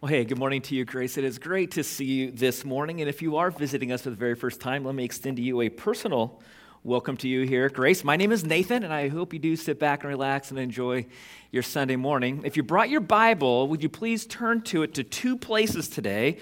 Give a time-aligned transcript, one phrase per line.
[0.00, 1.18] Well, hey, good morning to you, Grace.
[1.18, 3.00] It is great to see you this morning.
[3.00, 5.42] And if you are visiting us for the very first time, let me extend to
[5.42, 6.40] you a personal
[6.84, 8.04] welcome to you here, Grace.
[8.04, 11.06] My name is Nathan, and I hope you do sit back and relax and enjoy
[11.50, 12.42] your Sunday morning.
[12.44, 16.38] If you brought your Bible, would you please turn to it to two places today?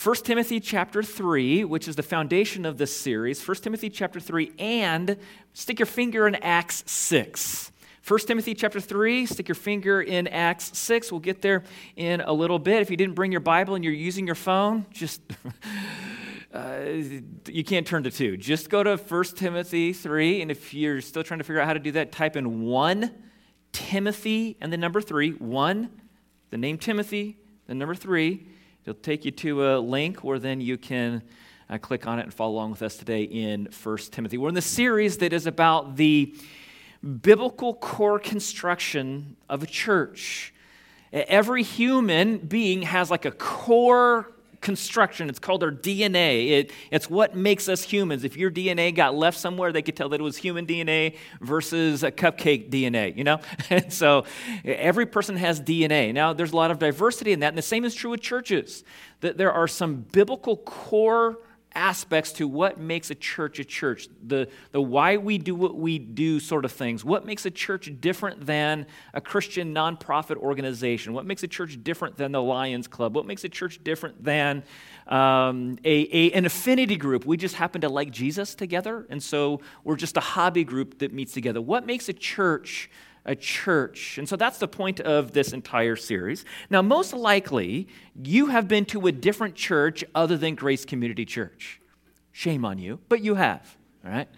[0.00, 4.52] 1 Timothy chapter 3, which is the foundation of this series, 1 Timothy chapter 3,
[4.60, 5.16] and
[5.54, 7.71] stick your finger in Acts 6.
[8.06, 11.12] 1 Timothy chapter 3, stick your finger in Acts 6.
[11.12, 11.62] We'll get there
[11.94, 12.82] in a little bit.
[12.82, 15.20] If you didn't bring your Bible and you're using your phone, just
[16.52, 16.80] uh,
[17.46, 18.38] you can't turn to 2.
[18.38, 21.74] Just go to 1 Timothy 3, and if you're still trying to figure out how
[21.74, 23.12] to do that, type in 1
[23.70, 25.90] Timothy and the number 3, 1,
[26.50, 27.36] the name Timothy,
[27.68, 28.44] the number 3.
[28.84, 31.22] It'll take you to a link where then you can
[31.70, 34.38] uh, click on it and follow along with us today in 1 Timothy.
[34.38, 36.34] We're in the series that is about the
[37.02, 40.54] biblical core construction of a church.
[41.12, 45.28] Every human being has like a core construction.
[45.28, 46.50] It's called our DNA.
[46.50, 48.24] It, it's what makes us humans.
[48.24, 52.02] If your DNA got left somewhere, they could tell that it was human DNA versus
[52.02, 53.40] a cupcake DNA, you know?
[53.70, 54.24] And so
[54.64, 56.14] every person has DNA.
[56.14, 58.84] Now, there's a lot of diversity in that, and the same is true with churches.
[59.20, 61.38] That there are some biblical core
[61.74, 65.98] aspects to what makes a church a church, the, the why we do what we
[65.98, 67.04] do sort of things.
[67.04, 71.12] What makes a church different than a Christian nonprofit organization?
[71.12, 73.14] What makes a church different than the Lions Club?
[73.14, 74.62] What makes a church different than
[75.06, 77.24] um, a, a, an affinity group?
[77.24, 81.12] We just happen to like Jesus together, and so we're just a hobby group that
[81.12, 81.60] meets together.
[81.60, 82.90] What makes a church?
[83.24, 84.18] A church.
[84.18, 86.44] And so that's the point of this entire series.
[86.70, 87.88] Now, most likely,
[88.22, 91.80] you have been to a different church other than Grace Community Church.
[92.32, 94.28] Shame on you, but you have, all right?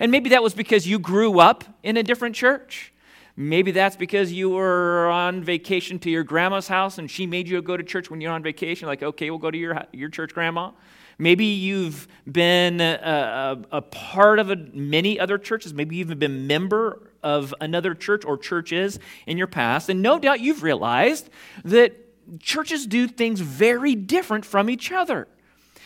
[0.00, 2.92] And maybe that was because you grew up in a different church.
[3.36, 7.62] Maybe that's because you were on vacation to your grandma's house and she made you
[7.62, 8.88] go to church when you're on vacation.
[8.88, 10.72] Like, okay, we'll go to your, your church, grandma.
[11.18, 15.72] Maybe you've been a, a, a part of a, many other churches.
[15.72, 19.88] Maybe you've even been member of another church or churches in your past.
[19.88, 21.30] And no doubt you've realized
[21.64, 21.96] that
[22.40, 25.28] churches do things very different from each other.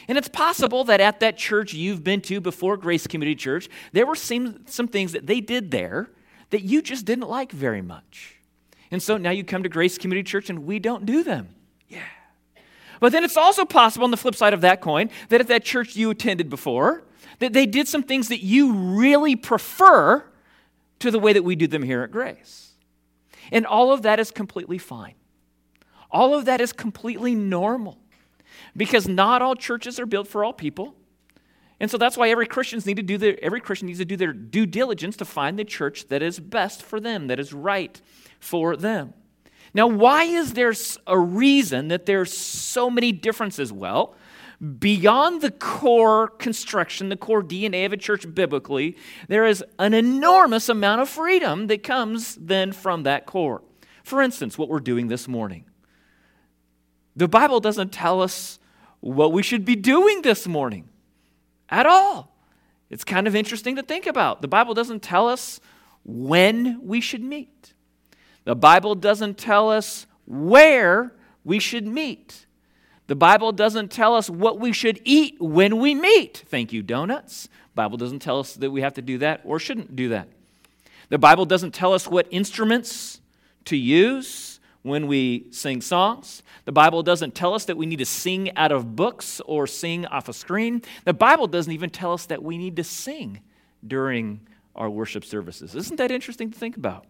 [0.09, 4.07] And it's possible that at that church you've been to before Grace Community Church, there
[4.07, 6.11] were some, some things that they did there
[6.51, 8.37] that you just didn't like very much.
[8.91, 11.51] And so now you come to Grace Community Church and we don't do them.
[11.89, 12.03] Yeah.
[13.01, 15.65] But then it's also possible on the flip side of that coin that at that
[15.65, 17.05] church you attended before,
[17.39, 20.25] that they did some things that you really prefer
[21.03, 22.73] to the way that we do them here at Grace.
[23.51, 25.15] And all of that is completely fine.
[26.11, 27.99] All of that is completely normal
[28.77, 30.95] because not all churches are built for all people.
[31.81, 34.17] And so that's why every Christians need to do their, every Christian needs to do
[34.17, 38.01] their due diligence to find the church that is best for them, that is right
[38.39, 39.15] for them.
[39.75, 40.73] Now, why is there
[41.07, 43.73] a reason that there's so many differences?
[43.73, 44.15] Well,
[44.63, 48.97] beyond the core construction, the core DNA of a church biblically,
[49.29, 53.63] there is an enormous amount of freedom that comes then from that core.
[54.05, 55.65] For instance, what we're doing this morning.
[57.17, 58.59] The Bible doesn't tell us
[59.01, 60.89] what we should be doing this morning
[61.69, 62.37] at all.
[62.89, 64.43] It's kind of interesting to think about.
[64.43, 65.61] The Bible doesn't tell us
[66.05, 67.75] when we should meet,
[68.45, 72.47] the Bible doesn't tell us where we should meet.
[73.07, 76.45] The Bible doesn't tell us what we should eat when we meet.
[76.49, 77.49] Thank you, donuts.
[77.75, 80.29] Bible doesn't tell us that we have to do that or shouldn't do that.
[81.09, 83.21] The Bible doesn't tell us what instruments
[83.67, 86.43] to use when we sing songs.
[86.65, 90.07] The Bible doesn't tell us that we need to sing out of books or sing
[90.07, 90.83] off a screen.
[91.05, 93.41] The Bible doesn't even tell us that we need to sing
[93.87, 94.41] during
[94.75, 95.75] our worship services.
[95.75, 97.07] Isn't that interesting to think about?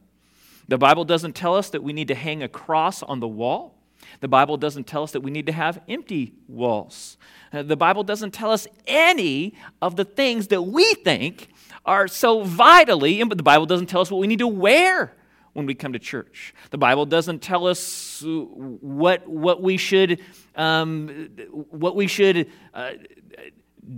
[0.68, 3.78] The Bible doesn't tell us that we need to hang a cross on the wall.
[4.20, 7.16] The Bible doesn't tell us that we need to have empty walls.
[7.52, 11.48] Uh, the Bible doesn't tell us any of the things that we think
[11.84, 15.14] are so vitally, but the Bible doesn't tell us what we need to wear
[15.52, 16.54] when we come to church.
[16.70, 20.20] The Bible doesn't tell us what, what we should,
[20.56, 21.28] um,
[21.70, 22.92] what we should uh,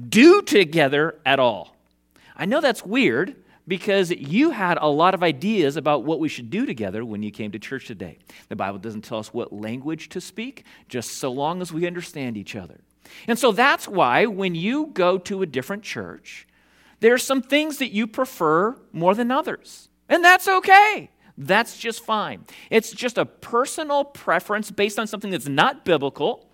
[0.08, 1.76] do together at all.
[2.36, 3.36] I know that's weird
[3.66, 7.30] because you had a lot of ideas about what we should do together when you
[7.30, 8.18] came to church today.
[8.48, 12.36] The Bible doesn't tell us what language to speak, just so long as we understand
[12.36, 12.80] each other.
[13.26, 16.46] And so that's why when you go to a different church,
[17.00, 19.88] there are some things that you prefer more than others.
[20.08, 21.10] And that's okay.
[21.36, 22.44] That's just fine.
[22.70, 26.48] It's just a personal preference based on something that's not biblical.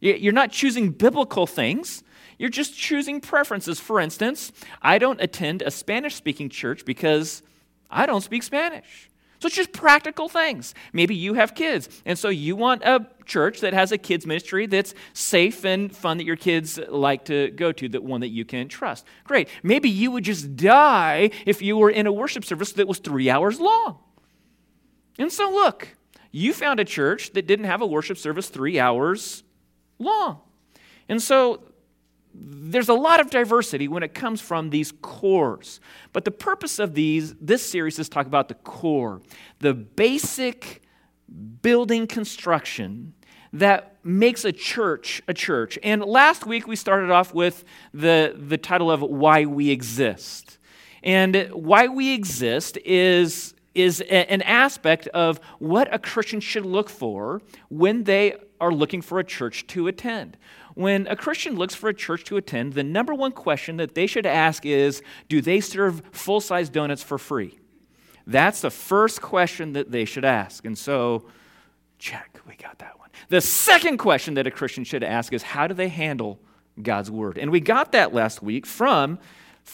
[0.00, 2.02] You're not choosing biblical things.
[2.38, 3.80] You're just choosing preferences.
[3.80, 7.42] For instance, I don't attend a Spanish speaking church because
[7.90, 9.10] I don't speak Spanish.
[9.40, 10.74] So it's just practical things.
[10.92, 14.66] Maybe you have kids, and so you want a church that has a kids ministry
[14.66, 18.44] that's safe and fun that your kids like to go to, that one that you
[18.44, 19.06] can trust.
[19.22, 19.48] Great.
[19.62, 23.30] Maybe you would just die if you were in a worship service that was three
[23.30, 23.98] hours long.
[25.20, 25.88] And so look,
[26.32, 29.44] you found a church that didn't have a worship service three hours
[30.00, 30.40] long.
[31.08, 31.62] And so
[32.34, 35.80] there's a lot of diversity when it comes from these cores.
[36.12, 39.20] But the purpose of these, this series is to talk about the core,
[39.60, 40.82] the basic
[41.62, 43.14] building construction
[43.52, 45.78] that makes a church a church.
[45.82, 50.58] And last week we started off with the, the title of Why We Exist.
[51.02, 56.90] And why we exist is, is a, an aspect of what a Christian should look
[56.90, 60.36] for when they are looking for a church to attend.
[60.78, 64.06] When a Christian looks for a church to attend, the number one question that they
[64.06, 67.58] should ask is Do they serve full size donuts for free?
[68.28, 70.64] That's the first question that they should ask.
[70.64, 71.26] And so,
[71.98, 73.08] check, we got that one.
[73.28, 76.38] The second question that a Christian should ask is How do they handle
[76.80, 77.38] God's word?
[77.38, 79.18] And we got that last week from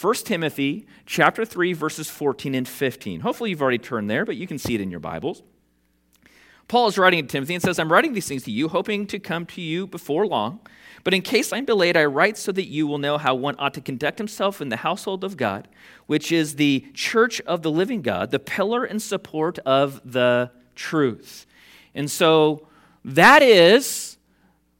[0.00, 3.20] 1 Timothy chapter 3 verses 14 and 15.
[3.20, 5.42] Hopefully you've already turned there, but you can see it in your Bibles.
[6.66, 9.18] Paul is writing to Timothy and says, I'm writing these things to you, hoping to
[9.18, 10.60] come to you before long.
[11.04, 13.74] But in case I'm delayed, I write so that you will know how one ought
[13.74, 15.68] to conduct himself in the household of God,
[16.06, 21.46] which is the church of the living God, the pillar and support of the truth.
[21.94, 22.66] And so
[23.04, 24.16] that is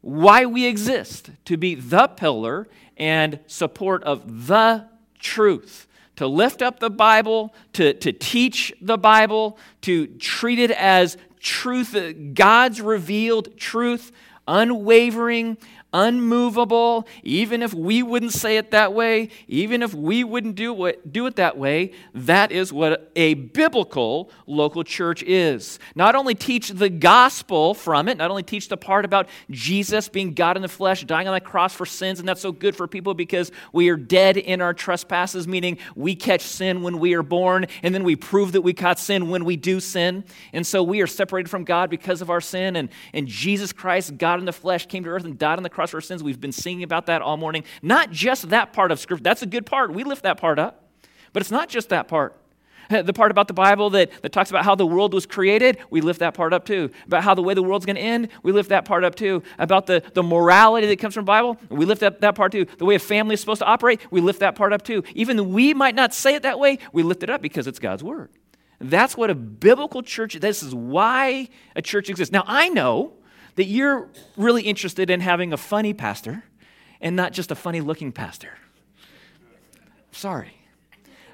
[0.01, 2.67] why we exist to be the pillar
[2.97, 4.87] and support of the
[5.19, 5.87] truth.
[6.15, 11.95] To lift up the Bible, to, to teach the Bible, to treat it as truth,
[12.33, 14.11] God's revealed truth,
[14.47, 15.57] unwavering,
[15.95, 21.11] unmovable, even if we wouldn't say it that way, even if we wouldn't do it,
[21.13, 25.79] do it that way, that is what a biblical local church is.
[25.95, 30.33] Not only teach the gospel from it, not only teach the part about Jesus being
[30.33, 32.87] God in the flesh, dying on the cross for sins, and that's so good for
[32.87, 37.23] people because we are dead in our trespasses, meaning we catch sin when we are
[37.23, 40.25] born, and then we prove that we caught sin when we do sin.
[40.51, 44.17] And so we are separated from God because of our sin, and, and Jesus Christ,
[44.17, 46.23] God in the flesh, came to earth and died on the cross for our sins.
[46.23, 47.63] We've been singing about that all morning.
[47.81, 49.23] Not just that part of Scripture.
[49.23, 49.93] That's a good part.
[49.93, 50.89] We lift that part up.
[51.33, 52.35] But it's not just that part.
[52.89, 56.01] The part about the Bible that, that talks about how the world was created, we
[56.01, 56.91] lift that part up too.
[57.07, 59.41] About how the way the world's going to end, we lift that part up too.
[59.57, 62.65] About the, the morality that comes from the Bible, we lift up that part too.
[62.77, 65.03] The way a family is supposed to operate, we lift that part up too.
[65.15, 67.79] Even though we might not say it that way, we lift it up because it's
[67.79, 68.29] God's Word.
[68.79, 72.31] That's what a biblical church, this is why a church exists.
[72.31, 73.13] Now, I know
[73.55, 76.43] that you're really interested in having a funny pastor
[77.01, 78.51] and not just a funny looking pastor.
[80.11, 80.55] Sorry.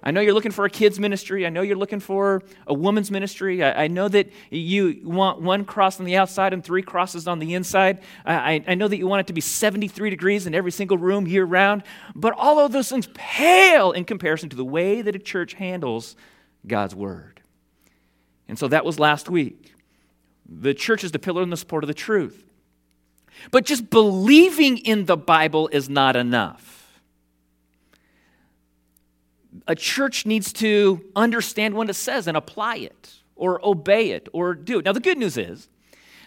[0.04, 1.46] I know you're looking for a kids' ministry.
[1.46, 3.64] I know you're looking for a woman's ministry.
[3.64, 7.38] I, I, know that you want one cross on the outside and three crosses on
[7.38, 8.00] the inside.
[8.26, 11.28] I, I know that you want it to be 73 degrees in every single room
[11.28, 11.84] year round.
[12.16, 16.16] But all of those things pale in comparison to the way that a church handles
[16.66, 17.42] God's word.
[18.48, 19.71] And so that was last week.
[20.60, 22.44] The church is the pillar and the support of the truth.
[23.52, 27.02] But just believing in the Bible is not enough.
[29.68, 34.54] A church needs to understand what it says and apply it or obey it or
[34.54, 34.86] do it.
[34.86, 35.70] Now, the good news is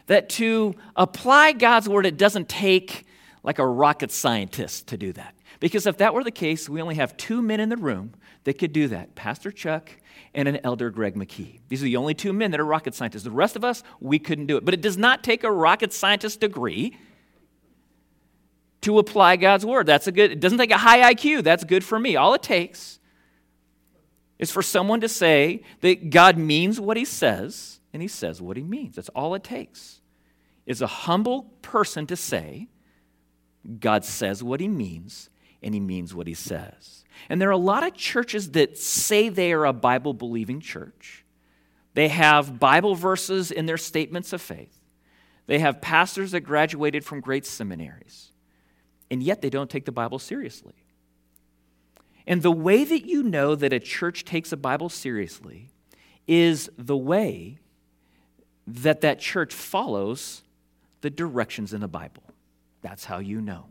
[0.07, 3.07] that to apply God's word, it doesn't take
[3.43, 5.35] like a rocket scientist to do that.
[5.61, 8.13] Because if that were the case, we only have two men in the room
[8.45, 9.91] that could do that Pastor Chuck
[10.35, 11.61] and an elder Greg McKee.
[11.69, 13.25] These are the only two men that are rocket scientists.
[13.25, 14.65] The rest of us, we couldn't do it.
[14.65, 16.97] But it does not take a rocket scientist degree
[18.83, 19.87] to apply God's word.
[19.87, 21.43] That's a good, it doesn't take a high IQ.
[21.43, 22.17] That's good for me.
[22.17, 22.99] All it takes
[24.39, 28.57] is for someone to say that God means what he says and he says what
[28.57, 28.97] he means.
[28.97, 30.01] That's all it takes.
[30.67, 32.69] Is a humble person to say,
[33.81, 35.31] God says what he means
[35.63, 37.04] and he means what he says.
[37.29, 41.25] And there are a lot of churches that say they are a Bible believing church.
[41.95, 44.81] They have Bible verses in their statements of faith.
[45.47, 48.33] They have pastors that graduated from great seminaries.
[49.11, 50.75] And yet they don't take the Bible seriously.
[52.27, 55.71] And the way that you know that a church takes a Bible seriously
[56.27, 57.59] is the way
[58.67, 60.43] that that church follows
[61.03, 62.23] the directions in the Bible.
[62.81, 63.67] That's how you know.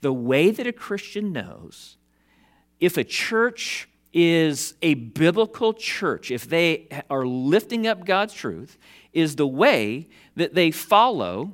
[0.00, 1.96] The way that a Christian knows
[2.82, 8.76] if a church is a biblical church, if they are lifting up God's truth,
[9.12, 11.52] is the way that they follow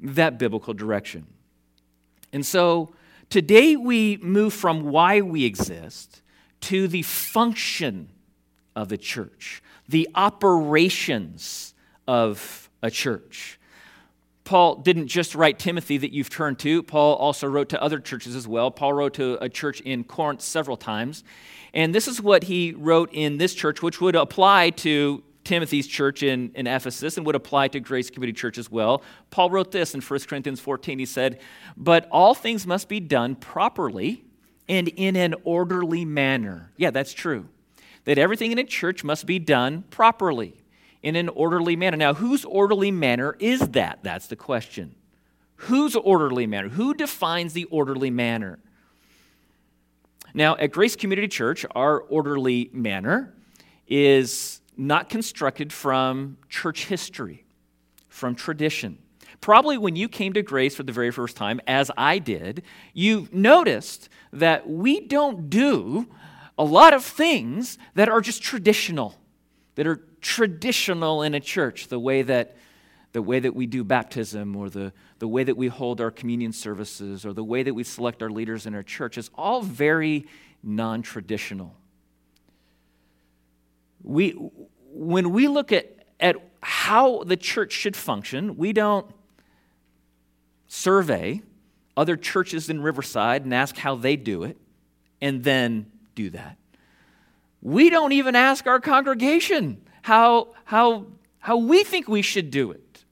[0.00, 1.26] that biblical direction.
[2.32, 2.94] And so
[3.30, 6.22] today we move from why we exist
[6.60, 8.10] to the function
[8.76, 11.74] of the church, the operations
[12.06, 13.58] of a church.
[14.44, 16.82] Paul didn't just write Timothy that you've turned to.
[16.82, 18.70] Paul also wrote to other churches as well.
[18.70, 21.24] Paul wrote to a church in Corinth several times.
[21.72, 26.22] And this is what he wrote in this church, which would apply to Timothy's church
[26.22, 29.02] in, in Ephesus and would apply to Grace Community Church as well.
[29.30, 30.98] Paul wrote this in 1 Corinthians 14.
[30.98, 31.40] He said,
[31.76, 34.24] But all things must be done properly
[34.68, 36.70] and in an orderly manner.
[36.76, 37.48] Yeah, that's true.
[38.04, 40.63] That everything in a church must be done properly
[41.04, 41.98] in an orderly manner.
[41.98, 43.98] Now, whose orderly manner is that?
[44.02, 44.94] That's the question.
[45.56, 46.70] Whose orderly manner?
[46.70, 48.58] Who defines the orderly manner?
[50.32, 53.34] Now, at Grace Community Church, our orderly manner
[53.86, 57.44] is not constructed from church history,
[58.08, 58.98] from tradition.
[59.42, 62.62] Probably when you came to Grace for the very first time, as I did,
[62.94, 66.08] you noticed that we don't do
[66.56, 69.18] a lot of things that are just traditional,
[69.74, 72.56] that are traditional in a church, the way that
[73.14, 76.52] the way that we do baptism or the, the way that we hold our communion
[76.52, 80.26] services or the way that we select our leaders in our church is all very
[80.64, 81.76] non-traditional.
[84.02, 84.30] We,
[84.92, 89.06] when we look at, at how the church should function, we don't
[90.66, 91.40] survey
[91.96, 94.56] other churches in Riverside and ask how they do it
[95.20, 96.58] and then do that.
[97.64, 101.06] We don't even ask our congregation how, how,
[101.38, 103.04] how we think we should do it.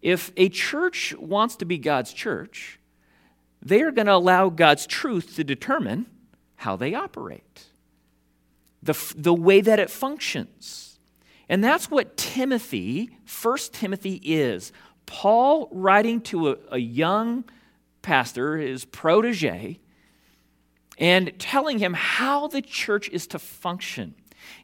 [0.00, 2.80] If a church wants to be God's church,
[3.60, 6.06] they are going to allow God's truth to determine
[6.56, 7.64] how they operate,
[8.82, 10.98] the, the way that it functions.
[11.46, 14.72] And that's what Timothy, First Timothy, is.
[15.04, 17.44] Paul writing to a, a young
[18.00, 19.80] pastor, his protege,
[20.98, 24.14] and telling him how the church is to function.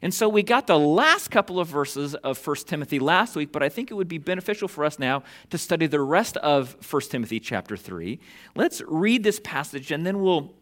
[0.01, 3.63] And so we got the last couple of verses of 1 Timothy last week, but
[3.63, 7.01] I think it would be beneficial for us now to study the rest of 1
[7.03, 8.19] Timothy chapter 3.
[8.55, 10.53] Let's read this passage and then we'll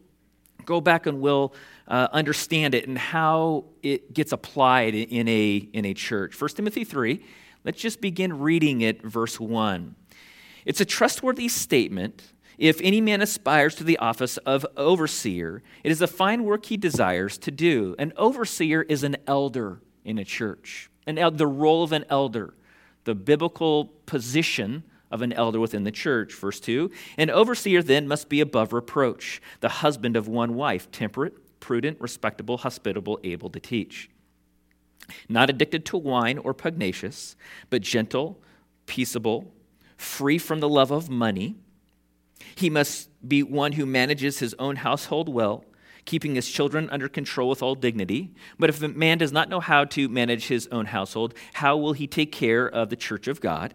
[0.66, 1.54] go back and we'll
[1.88, 6.40] uh, understand it and how it gets applied in a, in a church.
[6.40, 7.24] 1 Timothy 3,
[7.64, 9.96] let's just begin reading it, verse 1.
[10.66, 16.02] It's a trustworthy statement if any man aspires to the office of overseer, it is
[16.02, 17.96] a fine work he desires to do.
[17.98, 22.54] An overseer is an elder in a church, an el- the role of an elder,
[23.06, 26.36] the biblical position of an elder within the church.
[26.36, 31.60] Verse 2 An overseer then must be above reproach, the husband of one wife, temperate,
[31.62, 34.10] prudent, respectable, hospitable, able to teach.
[35.30, 37.38] Not addicted to wine or pugnacious,
[37.70, 38.42] but gentle,
[38.86, 39.54] peaceable,
[39.96, 41.56] free from the love of money
[42.56, 45.66] he must be one who manages his own household well,
[46.06, 48.32] keeping his children under control with all dignity.
[48.58, 51.94] But if a man does not know how to manage his own household, how will
[51.94, 53.74] he take care of the church of God?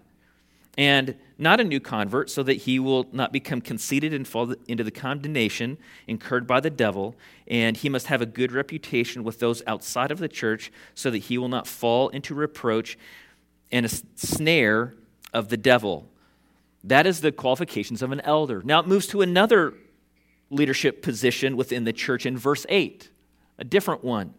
[0.77, 4.83] And not a new convert, so that he will not become conceited and fall into
[4.83, 5.79] the condemnation
[6.09, 7.15] incurred by the devil.
[7.47, 11.19] And he must have a good reputation with those outside of the church, so that
[11.19, 12.99] he will not fall into reproach
[13.71, 14.95] and a snare
[15.33, 16.09] of the devil.
[16.85, 18.63] That is the qualifications of an elder.
[18.63, 19.75] Now it moves to another
[20.51, 23.11] leadership position within the church in verse 8,
[23.59, 24.35] a different one.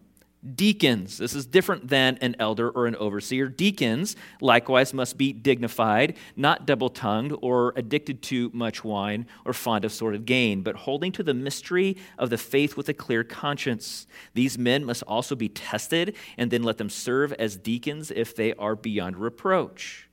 [0.54, 1.18] Deacons.
[1.18, 3.48] This is different than an elder or an overseer.
[3.48, 9.84] Deacons, likewise, must be dignified, not double tongued or addicted to much wine or fond
[9.84, 14.06] of sordid gain, but holding to the mystery of the faith with a clear conscience.
[14.34, 18.54] These men must also be tested, and then let them serve as deacons if they
[18.54, 20.08] are beyond reproach.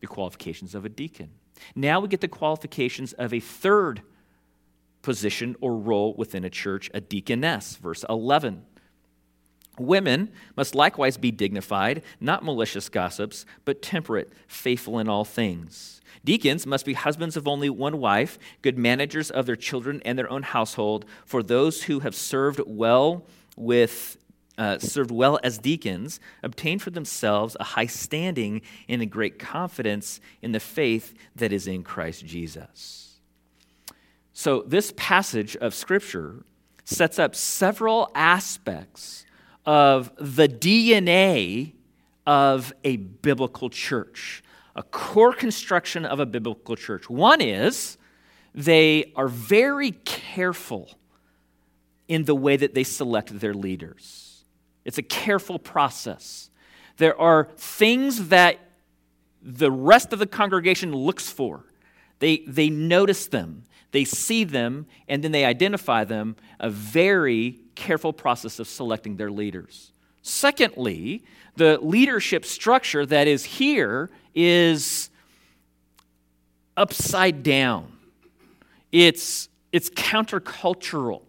[0.00, 1.32] The qualifications of a deacon.
[1.74, 4.02] Now we get the qualifications of a third
[5.02, 7.76] position or role within a church, a deaconess.
[7.76, 8.64] Verse 11.
[9.78, 16.00] Women must likewise be dignified, not malicious gossips, but temperate, faithful in all things.
[16.24, 20.30] Deacons must be husbands of only one wife, good managers of their children and their
[20.30, 24.16] own household, for those who have served well with
[24.58, 30.20] uh, served well as deacons, obtain for themselves a high standing and a great confidence
[30.42, 33.18] in the faith that is in Christ Jesus.
[34.32, 36.44] So, this passage of Scripture
[36.84, 39.24] sets up several aspects
[39.64, 41.72] of the DNA
[42.26, 44.42] of a biblical church,
[44.74, 47.08] a core construction of a biblical church.
[47.08, 47.98] One is
[48.54, 50.90] they are very careful
[52.08, 54.25] in the way that they select their leaders.
[54.86, 56.48] It's a careful process.
[56.96, 58.58] There are things that
[59.42, 61.64] the rest of the congregation looks for.
[62.20, 66.36] They, they notice them, they see them, and then they identify them.
[66.60, 69.92] A very careful process of selecting their leaders.
[70.22, 71.24] Secondly,
[71.56, 75.10] the leadership structure that is here is
[76.76, 77.92] upside down.
[78.92, 81.22] It's, it's countercultural.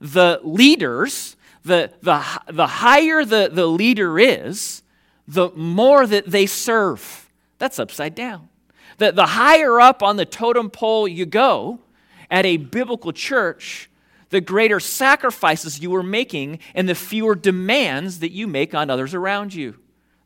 [0.00, 4.82] The leaders, the, the, the higher the, the leader is,
[5.26, 7.30] the more that they serve.
[7.58, 8.48] That's upside down.
[8.98, 11.80] The, the higher up on the totem pole you go
[12.30, 13.90] at a biblical church,
[14.30, 19.14] the greater sacrifices you are making and the fewer demands that you make on others
[19.14, 19.79] around you.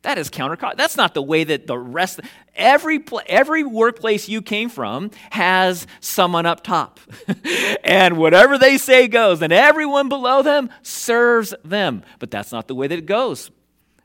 [0.05, 0.59] That is counter.
[0.77, 2.21] That's not the way that the rest.
[2.55, 7.01] Every every workplace you came from has someone up top,
[7.85, 12.03] and whatever they say goes, and everyone below them serves them.
[12.19, 13.51] But that's not the way that it goes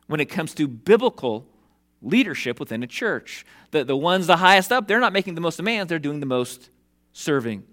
[0.07, 1.45] when it comes to biblical
[2.01, 3.45] leadership within a church.
[3.71, 6.25] The the ones the highest up, they're not making the most demands; they're doing the
[6.25, 6.69] most
[7.11, 7.65] serving.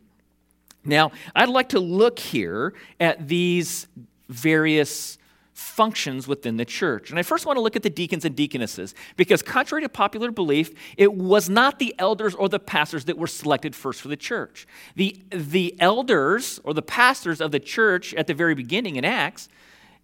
[0.85, 3.87] Now, I'd like to look here at these
[4.28, 5.16] various
[5.57, 7.09] functions within the church.
[7.09, 10.31] And I first want to look at the deacons and deaconesses because, contrary to popular
[10.31, 14.19] belief, it was not the elders or the pastors that were selected first for the
[14.19, 14.67] church.
[14.97, 19.49] The, the elders or the pastors of the church at the very beginning in Acts,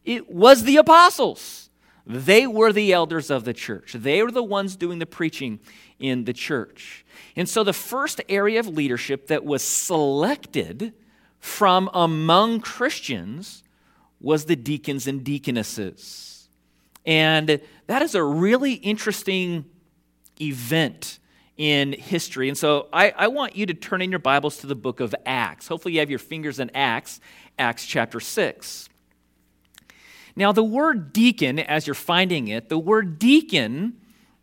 [0.06, 1.68] it was the apostles.
[2.06, 5.60] They were the elders of the church, they were the ones doing the preaching
[5.98, 7.04] in the church.
[7.36, 10.94] And so, the first area of leadership that was selected
[11.40, 13.62] from among Christians
[14.22, 16.48] was the deacons and deaconesses.
[17.04, 19.64] And that is a really interesting
[20.40, 21.18] event
[21.56, 22.48] in history.
[22.48, 25.14] And so I, I, want you to turn in your Bibles to the book of
[25.26, 25.68] Acts.
[25.68, 27.20] Hopefully, you have your fingers in Acts,
[27.58, 28.88] Acts chapter 6.
[30.34, 33.98] Now, the word deacon, as you're finding it, the word deacon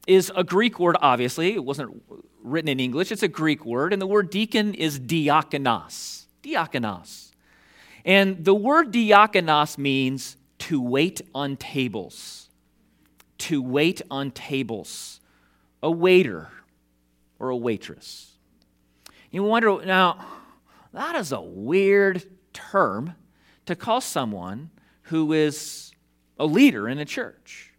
[0.06, 1.54] is a Greek word, obviously.
[1.56, 2.04] It wasn't
[2.44, 3.92] written in English, it's a Greek word.
[3.92, 6.26] And the word deacon is diakonos.
[6.44, 7.29] Diakonos.
[8.10, 12.50] And the word diakonos means to wait on tables.
[13.38, 15.22] To wait on tables.
[15.84, 16.50] A waiter
[17.38, 18.32] or a waitress.
[19.30, 20.26] You wonder, now,
[20.92, 23.14] that is a weird term
[23.68, 24.72] to call someone
[25.04, 25.92] who is
[26.40, 27.72] a leader in a church.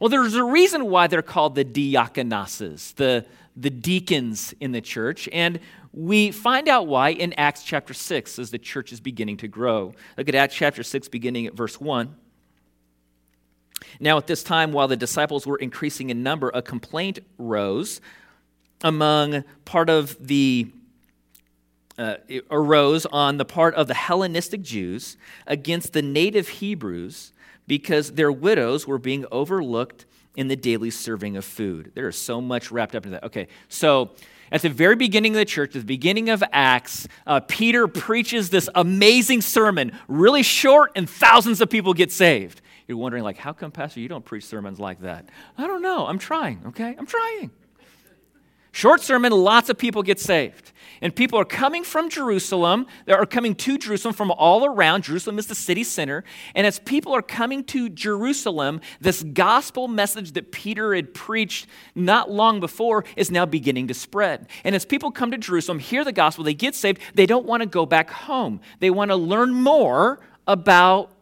[0.00, 5.28] Well, there's a reason why they're called the diakonoses, the, the deacons in the church.
[5.32, 5.60] And
[5.92, 9.92] we find out why in Acts chapter 6 as the church is beginning to grow.
[10.16, 12.14] Look at Acts chapter 6, beginning at verse 1.
[13.98, 18.00] Now, at this time, while the disciples were increasing in number, a complaint rose
[18.82, 20.70] among part of the
[21.98, 22.16] uh,
[22.50, 27.32] arose on the part of the Hellenistic Jews against the native Hebrews
[27.66, 31.92] because their widows were being overlooked in the daily serving of food.
[31.94, 33.24] There is so much wrapped up in that.
[33.24, 34.12] Okay, so
[34.52, 38.50] at the very beginning of the church, at the beginning of Acts, uh, Peter preaches
[38.50, 42.60] this amazing sermon, really short, and thousands of people get saved.
[42.88, 45.28] You're wondering, like, how come, Pastor, you don't preach sermons like that?
[45.56, 46.06] I don't know.
[46.06, 46.96] I'm trying, okay?
[46.98, 47.50] I'm trying.
[48.72, 50.72] Short sermon, lots of people get saved.
[51.02, 52.86] And people are coming from Jerusalem.
[53.06, 55.04] They are coming to Jerusalem from all around.
[55.04, 56.24] Jerusalem is the city center.
[56.54, 62.30] And as people are coming to Jerusalem, this gospel message that Peter had preached not
[62.30, 64.48] long before is now beginning to spread.
[64.62, 67.62] And as people come to Jerusalem, hear the gospel, they get saved, they don't want
[67.62, 68.60] to go back home.
[68.80, 71.12] They want to learn more about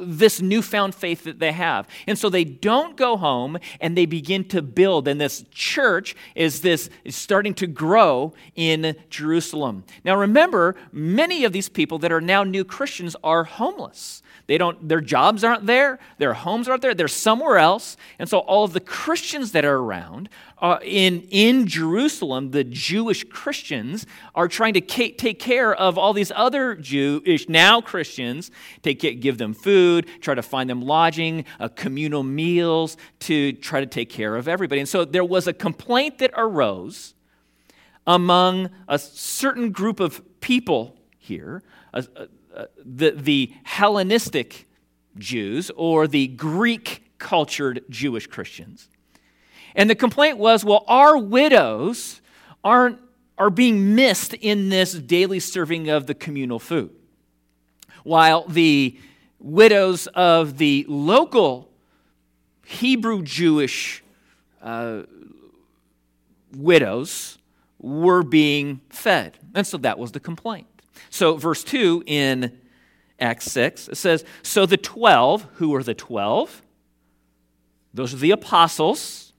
[0.00, 1.88] this newfound faith that they have.
[2.06, 5.08] And so they don't go home and they begin to build.
[5.08, 9.84] And this church is this is starting to grow in Jerusalem.
[10.04, 14.22] Now remember, many of these people that are now new Christians are homeless.
[14.50, 17.96] They don't, their jobs aren't there, their homes aren't there, they're somewhere else.
[18.18, 23.22] And so all of the Christians that are around uh, in, in Jerusalem, the Jewish
[23.22, 28.50] Christians, are trying to take care of all these other Jewish, now Christians,
[28.82, 33.86] take, give them food, try to find them lodging, uh, communal meals, to try to
[33.86, 34.80] take care of everybody.
[34.80, 37.14] And so there was a complaint that arose
[38.04, 41.62] among a certain group of people here,
[42.84, 44.66] the, the Hellenistic
[45.18, 48.88] Jews or the Greek cultured Jewish Christians.
[49.74, 52.20] And the complaint was well, our widows
[52.64, 52.98] aren't,
[53.38, 56.90] are being missed in this daily serving of the communal food.
[58.02, 58.98] While the
[59.38, 61.70] widows of the local
[62.66, 64.02] Hebrew Jewish
[64.62, 65.02] uh,
[66.56, 67.38] widows
[67.78, 69.38] were being fed.
[69.54, 70.66] And so that was the complaint.
[71.08, 72.58] So, verse 2 in
[73.18, 76.62] Acts 6, it says, So the 12, who are the 12?
[77.92, 79.32] Those are the apostles.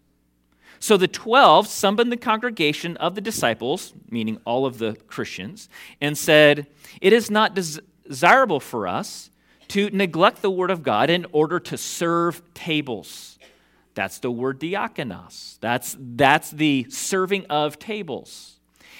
[0.79, 5.69] So the 12 summoned the congregation of the disciples, meaning all of the Christians,
[6.01, 6.67] and said,
[6.99, 9.29] It is not des- desirable for us
[9.69, 13.39] to neglect the word of God in order to serve tables.
[13.93, 15.59] That's the word diakonos.
[15.59, 18.59] That's, that's the serving of tables.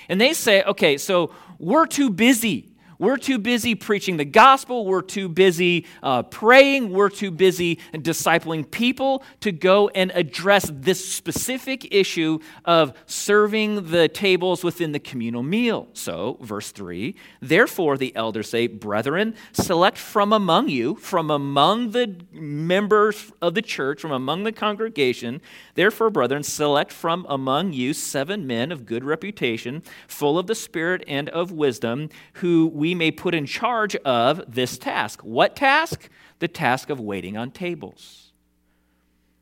[0.10, 2.71] And they say, okay, so we're too busy
[3.02, 4.86] we're too busy preaching the gospel.
[4.86, 6.92] We're too busy uh, praying.
[6.92, 14.08] We're too busy discipling people to go and address this specific issue of serving the
[14.08, 15.88] tables within the communal meal.
[15.94, 22.18] So, verse 3 Therefore, the elders say, Brethren, select from among you, from among the
[22.32, 25.42] members of the church, from among the congregation,
[25.74, 31.04] therefore, brethren, select from among you seven men of good reputation, full of the Spirit
[31.08, 35.22] and of wisdom, who we may put in charge of this task.
[35.22, 36.10] What task?
[36.40, 38.32] The task of waiting on tables.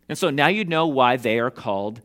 [0.08, 2.02] And so now you know why they are called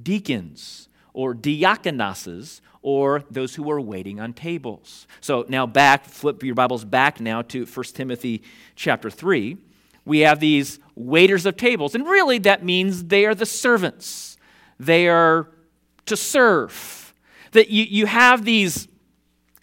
[0.00, 5.06] deacons or diakonoses or those who are waiting on tables.
[5.20, 8.42] So now back, flip your Bibles back now to 1 Timothy
[8.76, 9.56] chapter 3.
[10.04, 14.36] We have these waiters of tables, and really that means they are the servants.
[14.78, 15.48] They are
[16.06, 17.14] to serve.
[17.52, 18.86] That you, you have these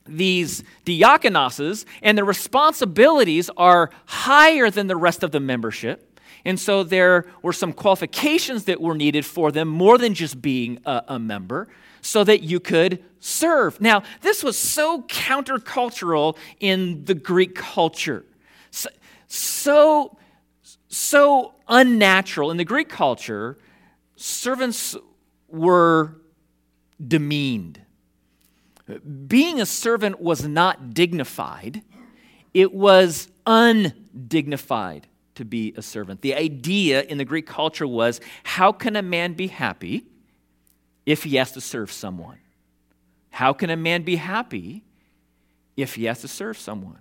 [0.05, 6.19] these diakonoses, and the responsibilities are higher than the rest of the membership.
[6.43, 10.79] And so there were some qualifications that were needed for them, more than just being
[10.85, 11.67] a, a member,
[12.01, 13.79] so that you could serve.
[13.79, 18.25] Now, this was so countercultural in the Greek culture.
[18.71, 18.89] So,
[19.27, 20.17] so,
[20.87, 22.49] so unnatural.
[22.49, 23.57] In the Greek culture,
[24.15, 24.95] servants
[25.47, 26.15] were
[27.05, 27.81] demeaned
[28.99, 31.81] being a servant was not dignified,
[32.53, 36.21] it was undignified to be a servant.
[36.21, 40.05] The idea in the Greek culture was how can a man be happy
[41.05, 42.37] if he has to serve someone?
[43.31, 44.83] How can a man be happy
[45.77, 46.99] if he has to serve someone?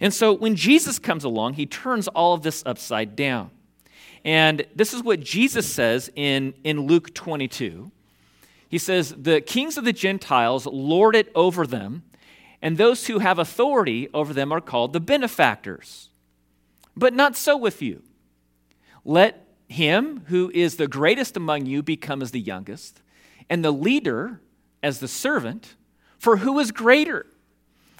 [0.00, 3.50] And so when Jesus comes along, he turns all of this upside down.
[4.24, 7.90] And this is what Jesus says in, in Luke 22.
[8.70, 12.04] He says, The kings of the Gentiles lord it over them,
[12.62, 16.10] and those who have authority over them are called the benefactors.
[16.96, 18.04] But not so with you.
[19.04, 23.02] Let him who is the greatest among you become as the youngest,
[23.50, 24.40] and the leader
[24.84, 25.74] as the servant.
[26.18, 27.26] For who is greater?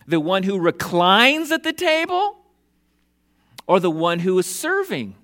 [0.06, 2.44] The one who reclines at the table,
[3.66, 5.16] or the one who is serving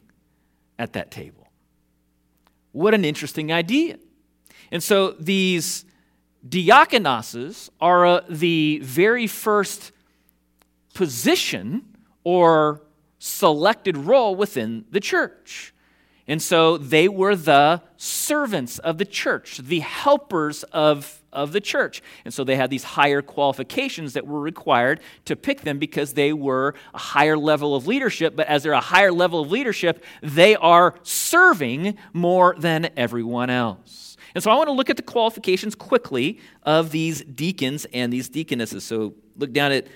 [0.77, 1.49] at that table?
[2.73, 3.99] What an interesting idea.
[4.71, 5.85] And so these
[6.47, 9.93] diakonoses are uh, the very first
[10.95, 11.85] position
[12.25, 12.83] or
[13.19, 15.75] selected role within the church.
[16.29, 22.03] And so they were the servants of the church, the helpers of, of the church.
[22.25, 26.33] And so they had these higher qualifications that were required to pick them because they
[26.33, 28.35] were a higher level of leadership.
[28.35, 34.17] But as they're a higher level of leadership, they are serving more than everyone else.
[34.35, 38.29] And so I want to look at the qualifications quickly of these deacons and these
[38.29, 38.83] deaconesses.
[38.83, 39.87] So look down at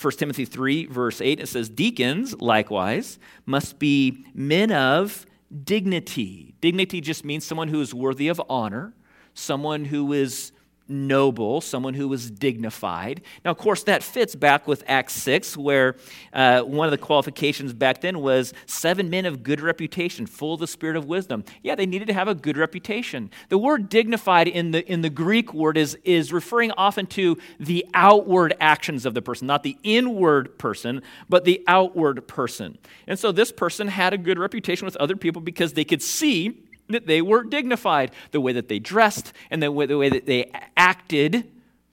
[0.00, 1.40] 1 Timothy 3, verse 8.
[1.40, 5.26] It says, Deacons, likewise, must be men of
[5.64, 6.54] dignity.
[6.60, 8.94] Dignity just means someone who is worthy of honor,
[9.34, 10.52] someone who is
[10.88, 13.22] noble, someone who was dignified.
[13.44, 15.96] Now, of course, that fits back with Acts 6, where
[16.32, 20.60] uh, one of the qualifications back then was seven men of good reputation, full of
[20.60, 21.44] the spirit of wisdom.
[21.62, 23.30] Yeah, they needed to have a good reputation.
[23.48, 27.86] The word dignified in the, in the Greek word is, is referring often to the
[27.94, 32.78] outward actions of the person, not the inward person, but the outward person.
[33.06, 36.64] And so this person had a good reputation with other people because they could see
[36.88, 38.10] that they were dignified.
[38.30, 41.50] The way that they dressed and the way, the way that they acted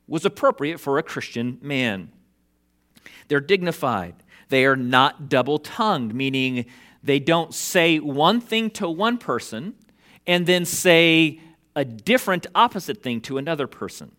[0.08, 2.12] was appropriate for a Christian man.
[3.28, 4.16] They're dignified.
[4.50, 6.66] They are not double tongued, meaning
[7.04, 9.76] they don't say one thing to one person
[10.28, 11.40] and then say
[11.76, 14.16] a different opposite thing to another person.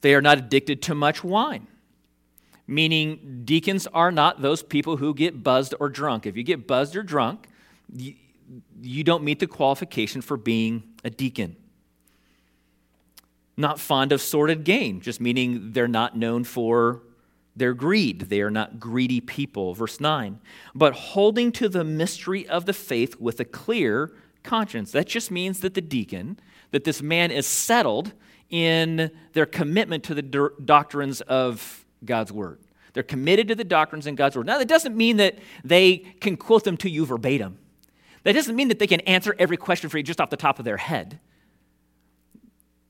[0.00, 1.66] They are not addicted to much wine,
[2.66, 6.26] meaning deacons are not those people who get buzzed or drunk.
[6.26, 7.48] If you get buzzed or drunk,
[8.80, 11.56] you don't meet the qualification for being a deacon.
[13.56, 17.02] Not fond of sordid gain, just meaning they're not known for
[17.56, 18.20] their greed.
[18.20, 19.74] They are not greedy people.
[19.74, 20.38] Verse 9.
[20.74, 24.12] But holding to the mystery of the faith with a clear
[24.44, 24.92] conscience.
[24.92, 26.38] That just means that the deacon,
[26.70, 28.12] that this man is settled
[28.48, 30.22] in their commitment to the
[30.64, 32.60] doctrines of God's word.
[32.94, 34.46] They're committed to the doctrines in God's word.
[34.46, 37.58] Now, that doesn't mean that they can quote them to you verbatim.
[38.28, 40.58] That doesn't mean that they can answer every question for you just off the top
[40.58, 41.18] of their head.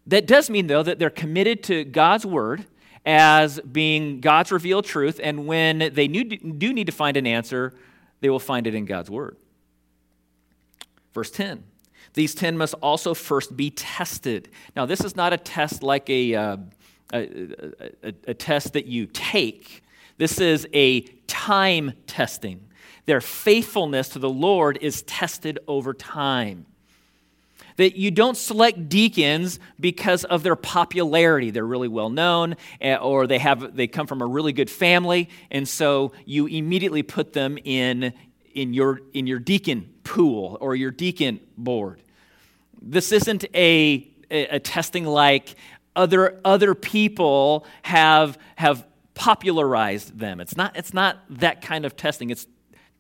[0.09, 2.67] That does mean, though, that they're committed to God's word
[3.07, 7.73] as being God's revealed truth, and when they do need to find an answer,
[8.19, 9.37] they will find it in God's word.
[11.15, 11.63] Verse 10
[12.15, 14.49] These 10 must also first be tested.
[14.75, 16.57] Now, this is not a test like a, uh,
[17.13, 17.21] a,
[18.03, 19.85] a, a test that you take,
[20.17, 22.68] this is a time testing.
[23.09, 26.67] Their faithfulness to the Lord is tested over time
[27.77, 31.49] that you don't select deacons because of their popularity.
[31.51, 35.31] They're really well known, eh, or they, have, they come from a really good family,
[35.51, 38.13] and so you immediately put them in,
[38.53, 42.03] in, your, in your deacon pool or your deacon board.
[42.83, 45.55] This isn't a, a, testing like
[45.97, 50.41] other, other people have, have popularized them.
[50.41, 52.47] It's not, it's not that kind of testing, it's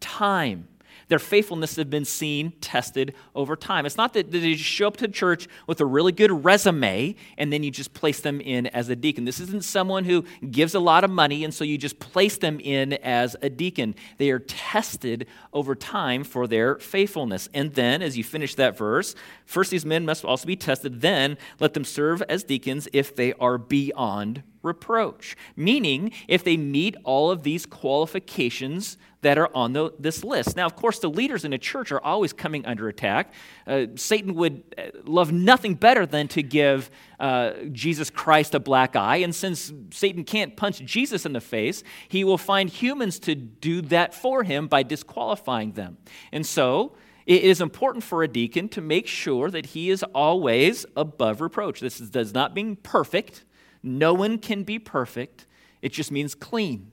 [0.00, 0.68] time.
[1.08, 3.86] Their faithfulness has been seen, tested over time.
[3.86, 7.52] It's not that they just show up to church with a really good resume and
[7.52, 9.24] then you just place them in as a deacon.
[9.24, 12.60] This isn't someone who gives a lot of money and so you just place them
[12.60, 13.94] in as a deacon.
[14.18, 17.48] They are tested over time for their faithfulness.
[17.54, 19.14] And then, as you finish that verse,
[19.46, 23.32] first these men must also be tested, then let them serve as deacons if they
[23.34, 25.36] are beyond reproach.
[25.56, 30.56] Meaning, if they meet all of these qualifications that are on the, this list.
[30.56, 33.32] Now, of course, the leaders in a church are always coming under attack.
[33.66, 38.94] Uh, Satan would uh, love nothing better than to give uh, Jesus Christ a black
[38.94, 39.16] eye.
[39.16, 43.82] And since Satan can't punch Jesus in the face, he will find humans to do
[43.82, 45.98] that for him by disqualifying them.
[46.30, 46.94] And so,
[47.26, 51.80] it is important for a deacon to make sure that he is always above reproach.
[51.80, 53.44] This is, does not mean perfect.
[53.82, 55.46] No one can be perfect.
[55.82, 56.90] It just means clean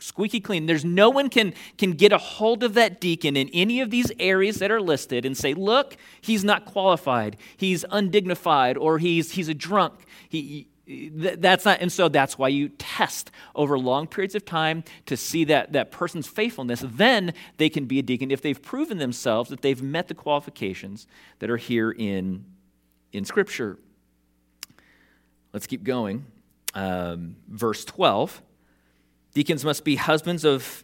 [0.00, 0.66] squeaky clean.
[0.66, 4.10] There's no one can, can get a hold of that deacon in any of these
[4.18, 9.48] areas that are listed and say, look, he's not qualified, he's undignified, or he's, he's
[9.48, 9.94] a drunk.
[10.28, 10.68] He,
[11.14, 15.44] that's not, and so that's why you test over long periods of time to see
[15.44, 16.82] that, that person's faithfulness.
[16.84, 21.06] Then they can be a deacon if they've proven themselves that they've met the qualifications
[21.38, 22.44] that are here in,
[23.12, 23.78] in Scripture.
[25.52, 26.26] Let's keep going.
[26.74, 28.42] Um, verse 12.
[29.34, 30.82] Deacons must be husbands of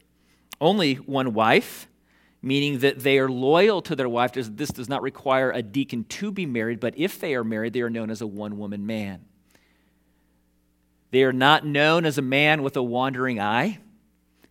[0.61, 1.89] only one wife,
[2.43, 4.33] meaning that they are loyal to their wife.
[4.33, 7.81] This does not require a deacon to be married, but if they are married, they
[7.81, 9.25] are known as a one woman man.
[11.11, 13.79] They are not known as a man with a wandering eye,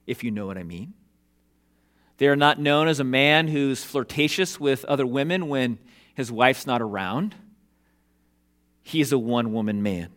[0.07, 0.93] if you know what I mean.
[2.17, 5.79] They are not known as a man who's flirtatious with other women when
[6.13, 7.35] his wife's not around.
[8.83, 10.09] He is a one woman man.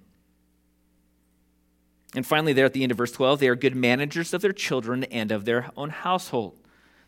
[2.15, 4.53] And finally, there at the end of verse 12, they are good managers of their
[4.53, 6.59] children and of their own household.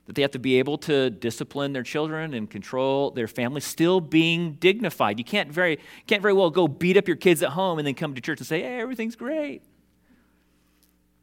[0.06, 4.00] That they have to be able to discipline their children and control their family, still
[4.00, 5.18] being dignified.
[5.18, 7.94] You can't very, can't very well go beat up your kids at home and then
[7.94, 9.62] come to church and say, hey, everything's great.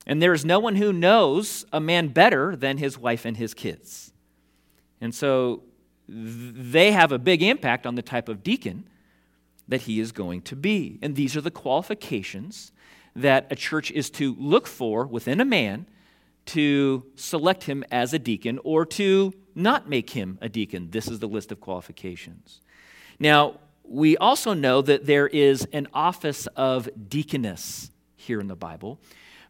[0.05, 3.53] And there is no one who knows a man better than his wife and his
[3.53, 4.13] kids.
[5.01, 5.63] And so
[6.07, 8.87] they have a big impact on the type of deacon
[9.67, 10.97] that he is going to be.
[11.01, 12.71] And these are the qualifications
[13.17, 15.87] that a church is to look for within a man
[16.45, 20.89] to select him as a deacon or to not make him a deacon.
[20.91, 22.61] This is the list of qualifications.
[23.19, 28.99] Now, we also know that there is an office of deaconess here in the Bible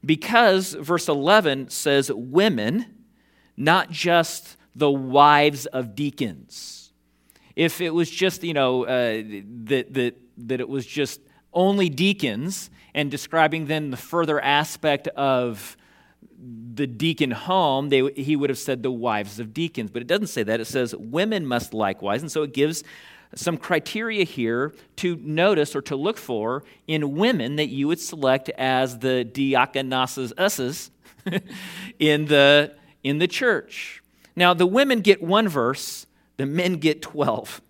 [0.05, 2.85] because verse 11 says women,
[3.57, 6.93] not just the wives of deacons.
[7.55, 9.23] If it was just, you know, uh,
[9.65, 11.19] that, that, that it was just
[11.57, 15.75] only deacons and describing then the further aspect of
[16.39, 19.89] the deacon home, they, he would have said the wives of deacons.
[19.89, 20.61] But it doesn't say that.
[20.61, 22.21] It says women must likewise.
[22.21, 22.83] And so it gives
[23.35, 28.49] some criteria here to notice or to look for in women that you would select
[28.49, 30.91] as the diakonesses
[31.99, 34.03] in the, in the church.
[34.35, 36.05] Now, the women get one verse,
[36.37, 37.61] the men get 12.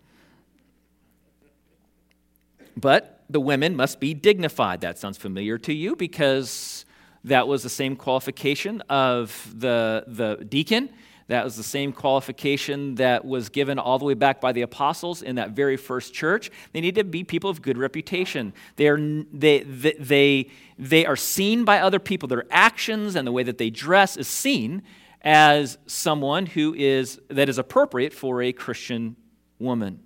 [2.75, 4.81] But the women must be dignified.
[4.81, 6.85] That sounds familiar to you because
[7.23, 10.89] that was the same qualification of the, the deacon.
[11.27, 15.21] That was the same qualification that was given all the way back by the apostles
[15.21, 16.49] in that very first church.
[16.71, 18.53] They need to be people of good reputation.
[18.77, 22.29] They are, they, they, they are seen by other people.
[22.29, 24.83] Their actions and the way that they dress is seen
[25.21, 29.17] as someone who is, that is appropriate for a Christian
[29.59, 29.99] woman.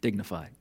[0.00, 0.57] Dignified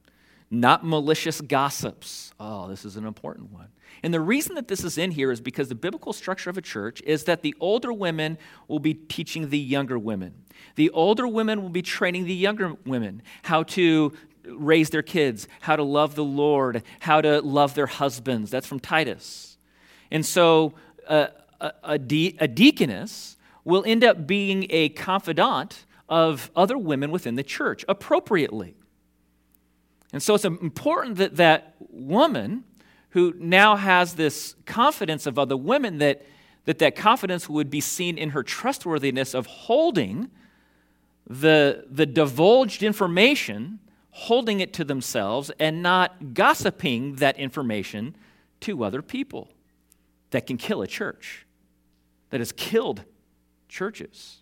[0.50, 2.34] not malicious gossips.
[2.40, 3.68] Oh, this is an important one.
[4.04, 6.62] And the reason that this is in here is because the biblical structure of a
[6.62, 10.34] church is that the older women will be teaching the younger women.
[10.76, 14.14] The older women will be training the younger women how to
[14.46, 18.50] raise their kids, how to love the Lord, how to love their husbands.
[18.50, 19.58] That's from Titus.
[20.10, 20.74] And so
[21.08, 21.28] uh,
[21.60, 27.36] a, a, de- a deaconess will end up being a confidant of other women within
[27.36, 28.77] the church appropriately.
[30.18, 32.64] And so it's important that that woman
[33.10, 36.26] who now has this confidence of other women that
[36.66, 40.32] that, that confidence would be seen in her trustworthiness of holding
[41.30, 43.78] the, the divulged information,
[44.10, 48.16] holding it to themselves, and not gossiping that information
[48.62, 49.50] to other people
[50.32, 51.46] that can kill a church,
[52.32, 53.04] that has killed
[53.70, 54.38] churches.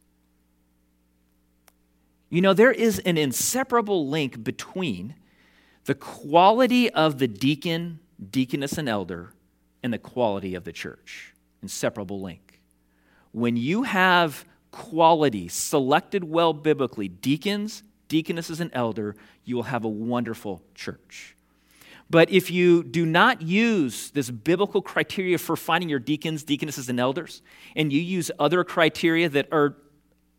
[2.29, 5.15] You know, there is an inseparable link between
[5.85, 7.99] the quality of the deacon,
[8.31, 9.33] deaconess, and elder
[9.83, 11.33] and the quality of the church.
[11.61, 12.59] Inseparable link.
[13.31, 19.89] When you have quality selected well biblically, deacons, deaconesses, and elder, you will have a
[19.89, 21.35] wonderful church.
[22.09, 26.99] But if you do not use this biblical criteria for finding your deacons, deaconesses, and
[26.99, 27.41] elders,
[27.75, 29.75] and you use other criteria that are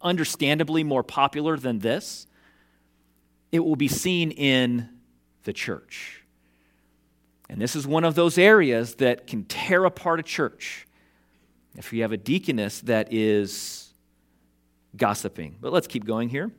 [0.00, 2.26] understandably more popular than this,
[3.50, 4.88] it will be seen in
[5.46, 6.22] the church.
[7.48, 10.86] And this is one of those areas that can tear apart a church
[11.76, 13.94] if you have a deaconess that is
[14.96, 15.56] gossiping.
[15.60, 16.50] But let's keep going here.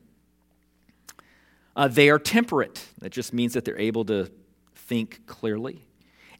[1.75, 2.83] Uh, they are temperate.
[2.99, 4.31] That just means that they're able to
[4.73, 5.85] think clearly.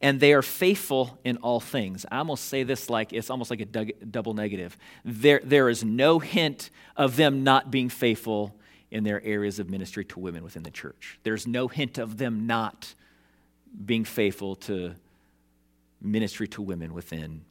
[0.02, 2.06] And they are faithful in all things.
[2.12, 4.78] I almost say this like it's almost like a double negative.
[5.04, 8.56] There, there is no hint of them not being faithful
[8.92, 11.20] in their areas of ministry to women within the church.
[11.24, 12.94] There's no hint of them not
[13.86, 14.94] being faithful to
[16.02, 17.42] ministry to women within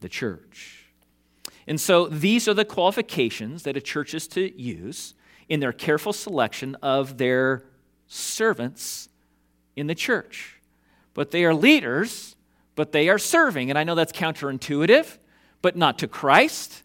[0.00, 0.86] the church.
[1.66, 5.14] And so these are the qualifications that a church is to use
[5.48, 7.64] in their careful selection of their
[8.08, 9.08] servants
[9.76, 10.60] in the church.
[11.14, 12.36] But they are leaders,
[12.74, 13.70] but they are serving.
[13.70, 15.18] And I know that's counterintuitive,
[15.60, 16.82] but not to Christ,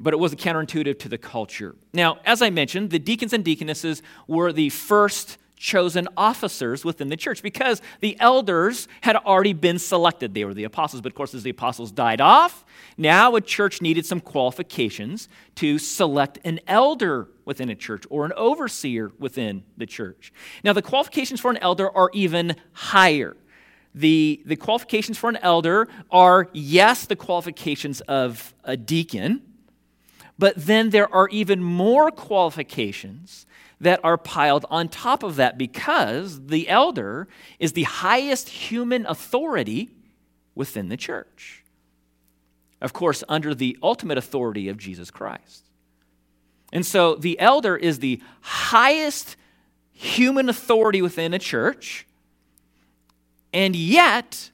[0.00, 1.76] but it was counterintuitive to the culture.
[1.92, 7.16] Now, as I mentioned, the deacons and deaconesses were the first chosen officers within the
[7.18, 10.32] church because the elders had already been selected.
[10.32, 12.64] They were the apostles, but of course, as the apostles died off,
[12.96, 18.32] now a church needed some qualifications to select an elder within a church or an
[18.38, 20.32] overseer within the church.
[20.64, 23.36] Now, the qualifications for an elder are even higher.
[23.94, 29.42] The, the qualifications for an elder are, yes, the qualifications of a deacon,
[30.40, 33.44] but then there are even more qualifications
[33.78, 39.90] that are piled on top of that because the elder is the highest human authority
[40.54, 41.62] within the church.
[42.80, 45.66] Of course, under the ultimate authority of Jesus Christ.
[46.72, 49.36] And so the elder is the highest
[49.92, 52.06] human authority within a church,
[53.52, 54.50] and yet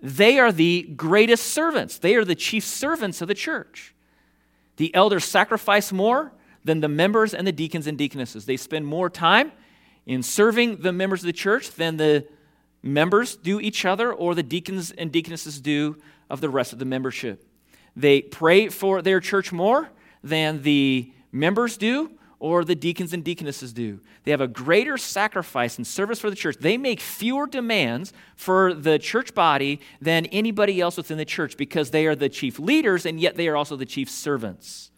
[0.00, 1.98] they are the greatest servants.
[1.98, 3.94] They are the chief servants of the church.
[4.78, 6.32] The elders sacrifice more,
[6.68, 8.44] than the members and the deacons and deaconesses.
[8.44, 9.52] They spend more time
[10.06, 12.26] in serving the members of the church than the
[12.82, 15.96] members do each other or the deacons and deaconesses do
[16.30, 17.44] of the rest of the membership.
[17.96, 19.88] They pray for their church more
[20.22, 24.00] than the members do or the deacons and deaconesses do.
[24.24, 26.56] They have a greater sacrifice and service for the church.
[26.60, 31.90] They make fewer demands for the church body than anybody else within the church because
[31.90, 34.90] they are the chief leaders and yet they are also the chief servants.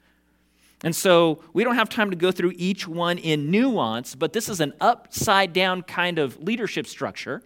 [0.82, 4.48] And so we don't have time to go through each one in nuance, but this
[4.48, 7.42] is an upside down kind of leadership structure.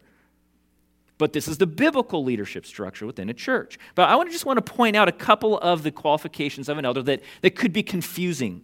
[1.18, 3.78] But this is the biblical leadership structure within a church.
[3.94, 6.78] But I want to just want to point out a couple of the qualifications of
[6.78, 8.62] an elder that, that could be confusing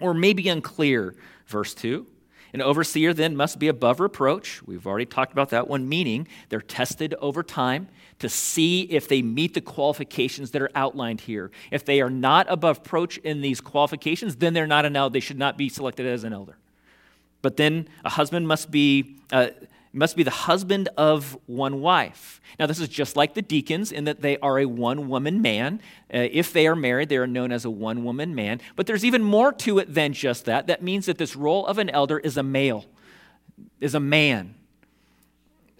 [0.00, 1.14] or maybe unclear.
[1.46, 2.06] Verse 2
[2.52, 4.62] An overseer then must be above reproach.
[4.64, 9.22] We've already talked about that one, meaning they're tested over time to see if they
[9.22, 11.50] meet the qualifications that are outlined here.
[11.70, 15.12] If they are not above reproach in these qualifications, then they're not an elder.
[15.12, 16.56] They should not be selected as an elder.
[17.42, 19.16] But then a husband must be.
[19.32, 19.48] Uh,
[19.98, 22.40] must be the husband of one wife.
[22.58, 25.80] Now, this is just like the deacons in that they are a one woman man.
[26.12, 28.60] Uh, if they are married, they are known as a one woman man.
[28.76, 30.66] But there's even more to it than just that.
[30.66, 32.86] That means that this role of an elder is a male,
[33.80, 34.54] is a man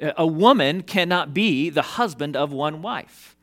[0.01, 3.37] a woman cannot be the husband of one wife.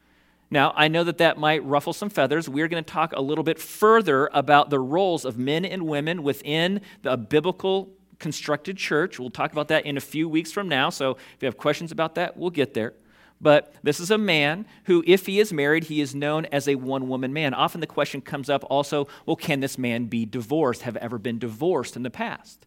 [0.49, 2.47] Now, I know that that might ruffle some feathers.
[2.47, 6.23] We're going to talk a little bit further about the roles of men and women
[6.23, 7.89] within the biblical
[8.19, 9.19] constructed church.
[9.19, 10.89] We'll talk about that in a few weeks from now.
[10.89, 12.93] So if you have questions about that, we'll get there.
[13.41, 16.75] But this is a man who, if he is married, he is known as a
[16.75, 17.53] one woman man.
[17.53, 20.83] Often the question comes up also well, can this man be divorced?
[20.83, 22.65] Have ever been divorced in the past?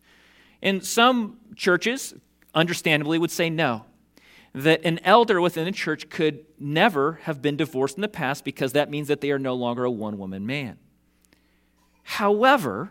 [0.62, 2.14] And some churches,
[2.54, 3.86] understandably, would say no,
[4.52, 8.72] that an elder within a church could never have been divorced in the past because
[8.72, 10.78] that means that they are no longer a one woman man.
[12.02, 12.90] However,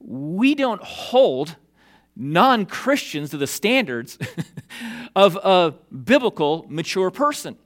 [0.00, 1.56] we don't hold
[2.16, 4.18] non Christians to the standards
[5.16, 7.56] of a biblical, mature person.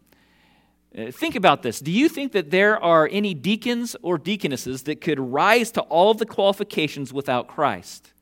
[0.96, 1.80] Uh, think about this.
[1.80, 6.10] Do you think that there are any deacons or deaconesses that could rise to all
[6.10, 8.12] of the qualifications without Christ?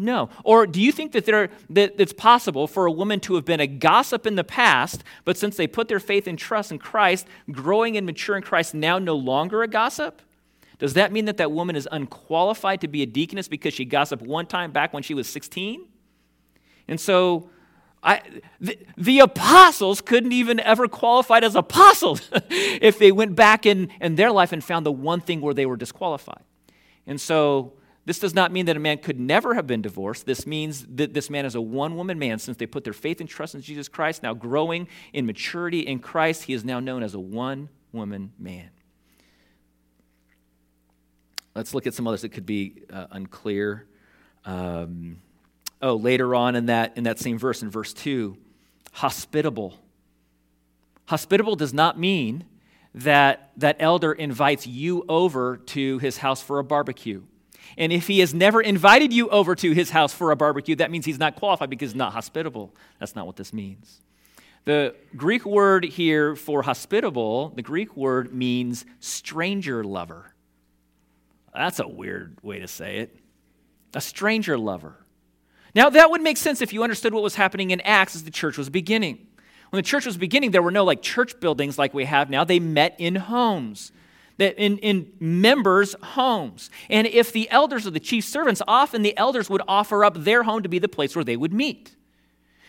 [0.00, 0.30] No.
[0.44, 3.58] Or do you think that, there, that it's possible for a woman to have been
[3.58, 7.26] a gossip in the past, but since they put their faith and trust in Christ,
[7.50, 10.22] growing and mature in Christ, now no longer a gossip?
[10.78, 14.22] Does that mean that that woman is unqualified to be a deaconess because she gossiped
[14.22, 15.86] one time back when she was 16?
[16.86, 17.50] And so
[18.02, 18.22] I,
[18.60, 24.14] the, the, apostles couldn't even ever qualified as apostles if they went back in, in
[24.14, 26.42] their life and found the one thing where they were disqualified.
[27.06, 27.72] And so
[28.04, 30.26] this does not mean that a man could never have been divorced.
[30.26, 33.20] This means that this man is a one woman man since they put their faith
[33.20, 34.22] and trust in Jesus Christ.
[34.22, 38.70] Now, growing in maturity in Christ, he is now known as a one woman man.
[41.54, 43.86] Let's look at some others that could be uh, unclear.
[44.44, 45.18] Um,
[45.82, 48.36] oh, later on in that, in that same verse, in verse 2,
[48.92, 49.78] hospitable.
[51.06, 52.44] Hospitable does not mean
[52.94, 57.22] that that elder invites you over to his house for a barbecue.
[57.76, 60.90] And if he has never invited you over to his house for a barbecue, that
[60.90, 62.74] means he's not qualified because he's not hospitable.
[62.98, 64.00] That's not what this means.
[64.64, 70.34] The Greek word here for hospitable, the Greek word means stranger lover.
[71.58, 73.16] That's a weird way to say it.
[73.92, 74.94] A stranger lover.
[75.74, 78.30] Now, that would make sense if you understood what was happening in Acts as the
[78.30, 79.26] church was beginning.
[79.70, 82.44] When the church was beginning, there were no like church buildings like we have now.
[82.44, 83.90] They met in homes,
[84.38, 86.70] in, in members' homes.
[86.88, 90.44] And if the elders or the chief servants, often the elders would offer up their
[90.44, 91.96] home to be the place where they would meet.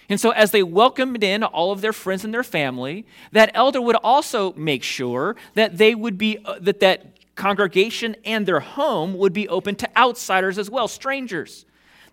[0.10, 3.80] And so, as they welcomed in all of their friends and their family, that elder
[3.80, 9.18] would also make sure that they would be, uh, that that congregation and their home
[9.18, 11.66] would be open to outsiders as well, strangers.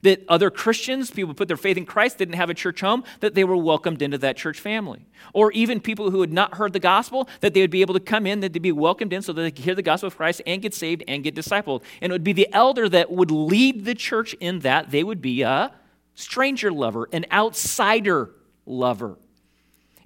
[0.02, 3.34] That other Christians, people put their faith in Christ, didn't have a church home, that
[3.34, 5.06] they were welcomed into that church family.
[5.32, 8.00] Or even people who had not heard the gospel, that they would be able to
[8.00, 10.16] come in, that they'd be welcomed in so that they could hear the gospel of
[10.16, 11.82] Christ and get saved and get discipled.
[12.00, 14.90] And it would be the elder that would lead the church in that.
[14.90, 15.72] They would be a
[16.14, 18.30] stranger lover, an outsider
[18.64, 19.16] lover.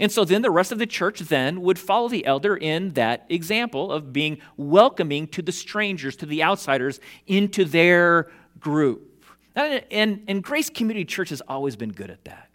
[0.00, 3.26] And so then the rest of the church then would follow the elder in that
[3.28, 9.26] example of being welcoming to the strangers, to the outsiders, into their group.
[9.54, 12.48] And, and Grace Community Church has always been good at that.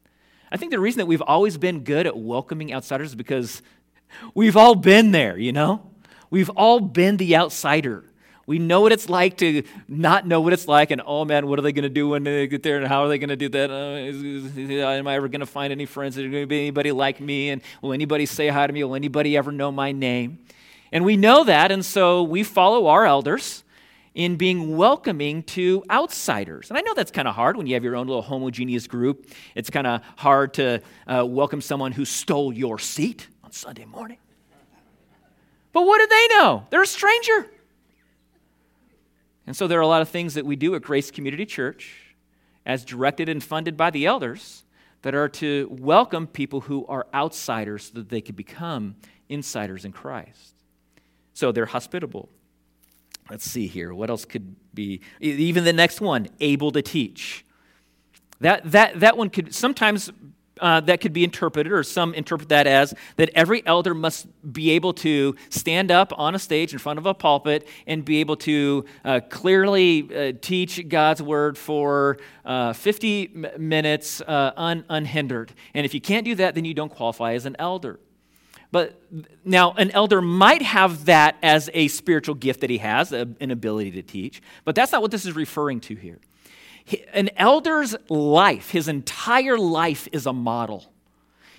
[0.51, 3.61] I think the reason that we've always been good at welcoming outsiders is because
[4.33, 5.91] we've all been there, you know?
[6.31, 8.05] We've all been the outsider.
[8.47, 11.57] We know what it's like to not know what it's like, and oh man, what
[11.57, 13.35] are they going to do when they get there, and how are they going to
[13.35, 13.71] do that?
[13.71, 16.15] Uh, is, is, am I ever going to find any friends?
[16.15, 17.49] Is there going to be anybody like me?
[17.49, 18.83] And will anybody say hi to me?
[18.83, 20.39] Will anybody ever know my name?
[20.91, 23.63] And we know that, and so we follow our elders
[24.13, 26.69] in being welcoming to outsiders.
[26.69, 29.27] And I know that's kind of hard when you have your own little homogeneous group.
[29.55, 34.17] It's kind of hard to uh, welcome someone who stole your seat on Sunday morning.
[35.73, 36.65] But what do they know?
[36.69, 37.49] They're a stranger.
[39.47, 42.15] And so there are a lot of things that we do at Grace Community Church,
[42.65, 44.63] as directed and funded by the elders,
[45.03, 48.95] that are to welcome people who are outsiders so that they could become
[49.29, 50.55] insiders in Christ.
[51.33, 52.29] So they're hospitable.
[53.29, 53.93] Let's see here.
[53.93, 55.01] What else could be?
[55.19, 57.45] Even the next one, able to teach.
[58.39, 60.11] That, that, that one could sometimes
[60.61, 64.71] uh, that could be interpreted, or some interpret that as that every elder must be
[64.71, 68.35] able to stand up on a stage in front of a pulpit and be able
[68.37, 75.53] to uh, clearly uh, teach God's word for uh, 50 m- minutes uh, un- unhindered.
[75.73, 77.99] And if you can't do that, then you don't qualify as an elder.
[78.71, 79.01] But
[79.45, 83.51] now, an elder might have that as a spiritual gift that he has, a, an
[83.51, 86.19] ability to teach, but that's not what this is referring to here.
[87.13, 90.91] An elder's life, his entire life, is a model.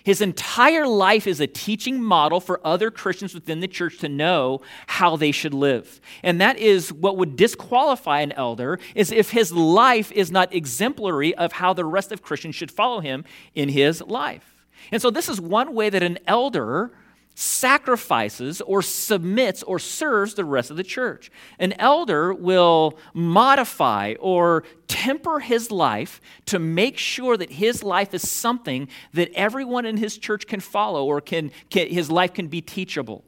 [0.04, 4.60] His entire life is a teaching model for other Christians within the church to know
[4.86, 6.00] how they should live.
[6.22, 11.34] And that is what would disqualify an elder is if his life is not exemplary
[11.34, 13.24] of how the rest of Christians should follow him
[13.56, 14.64] in his life.
[14.92, 16.92] And so this is one way that an elder
[17.38, 21.30] sacrifices or submits or serves the rest of the church.
[21.58, 28.28] An elder will modify or temper his life to make sure that his life is
[28.28, 32.62] something that everyone in his church can follow or can, can his life can be
[32.62, 33.22] teachable.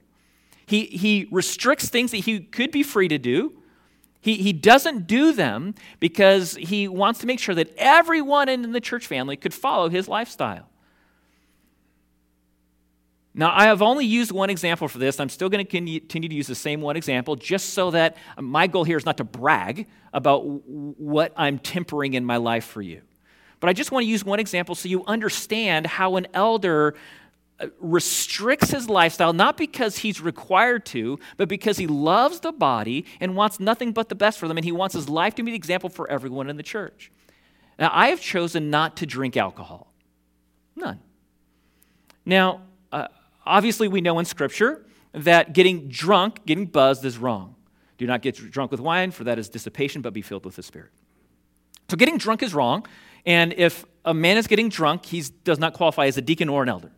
[0.64, 3.52] He, he restricts things that he could be free to do
[4.20, 8.80] He, he doesn't do them because he wants to make sure that everyone in the
[8.80, 10.68] church family could follow his lifestyle.
[13.38, 15.20] Now, I have only used one example for this.
[15.20, 18.66] I'm still going to continue to use the same one example just so that my
[18.66, 23.00] goal here is not to brag about what I'm tempering in my life for you.
[23.60, 26.96] But I just want to use one example so you understand how an elder
[27.60, 33.04] uh, restricts his lifestyle, not because he's required to, but because he loves the body
[33.20, 35.52] and wants nothing but the best for them, and he wants his life to be
[35.52, 37.12] the example for everyone in the church.
[37.78, 39.92] Now, I have chosen not to drink alcohol.
[40.74, 40.98] None.
[42.26, 43.06] Now, uh,
[43.48, 47.56] Obviously, we know in Scripture that getting drunk, getting buzzed, is wrong.
[47.96, 50.62] Do not get drunk with wine, for that is dissipation, but be filled with the
[50.62, 50.90] Spirit.
[51.88, 52.86] So, getting drunk is wrong.
[53.24, 56.62] And if a man is getting drunk, he does not qualify as a deacon or
[56.62, 56.92] an elder.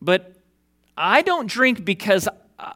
[0.00, 0.36] But
[0.96, 2.28] I don't drink because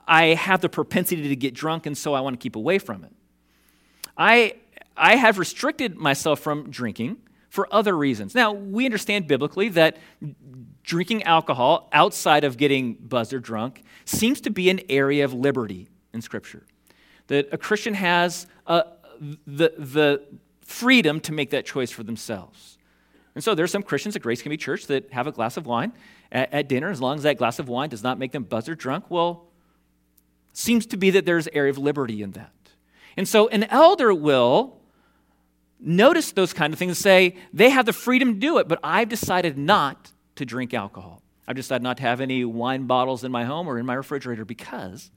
[0.07, 3.05] I have the propensity to get drunk, and so I want to keep away from
[3.05, 3.13] it.
[4.17, 4.57] I,
[4.97, 7.19] I have restricted myself from drinking
[7.55, 8.35] for other reasons.
[8.35, 9.99] Now, we understand biblically that
[10.83, 15.89] drinking alcohol outside of getting buzzed or drunk seems to be an area of liberty
[16.13, 16.65] in Scripture.
[17.29, 18.83] That a Christian has uh,
[19.47, 20.25] the, the
[20.63, 22.77] freedom to make that choice for themselves.
[23.37, 25.93] And so there's some Christians at Grace Community Church that have a glass of wine
[26.33, 28.69] at, at dinner, as long as that glass of wine does not make them buzzed
[28.69, 29.13] or drunk.
[29.13, 29.47] Well,
[30.53, 32.51] seems to be that there's area of liberty in that.
[33.17, 34.81] And so an elder will
[35.85, 38.81] notice those kind of things and say, they have the freedom to do it, but
[38.83, 41.23] I've decided not to drink alcohol.
[41.47, 44.45] I've decided not to have any wine bottles in my home or in my refrigerator
[44.45, 45.11] because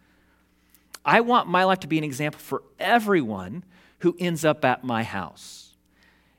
[1.06, 3.64] I want my life to be an example for everyone
[4.00, 5.67] who ends up at my house.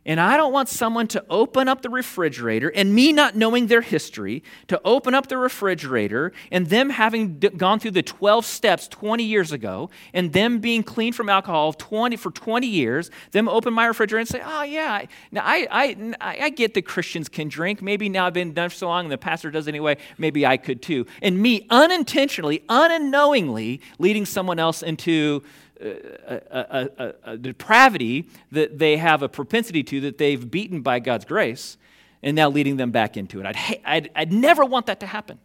[0.09, 3.83] And I don't want someone to open up the refrigerator and me not knowing their
[3.83, 8.89] history, to open up the refrigerator and them having d- gone through the 12 steps
[8.89, 13.75] 20 years ago and them being clean from alcohol 20, for 20 years, them open
[13.75, 17.83] my refrigerator and say, oh, yeah, now I, I, I get that Christians can drink.
[17.83, 20.57] Maybe now I've been done for so long and the pastor does anyway, maybe I
[20.57, 21.05] could too.
[21.21, 25.43] And me unintentionally, unknowingly leading someone else into
[25.81, 31.25] a, a, a, depravity that they have a propensity to that they've beaten by God's
[31.25, 31.77] grace
[32.23, 33.47] and now leading them back into it.
[33.47, 35.39] I'd, I'd, I'd never want that to happen.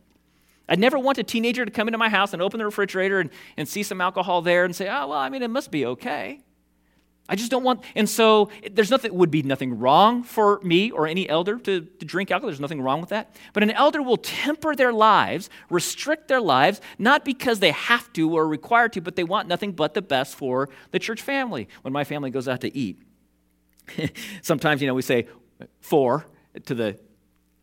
[0.68, 3.30] I'd never want a teenager to come into my house and open the refrigerator and,
[3.58, 6.40] and see some alcohol there and say, oh, well, I mean, it must be okay.
[7.30, 11.08] I just don't want, and so there's nothing, would be nothing wrong for me or
[11.08, 12.50] any elder to, to drink alcohol.
[12.50, 13.34] There's nothing wrong with that.
[13.54, 18.34] But an elder will temper their lives, restrict their lives, not because they have to
[18.34, 21.70] or require to, but they want nothing but the best for the church family.
[21.82, 23.02] When my family goes out to eat,
[24.42, 25.28] sometimes, you know, we say
[25.80, 26.26] four
[26.66, 27.00] to the,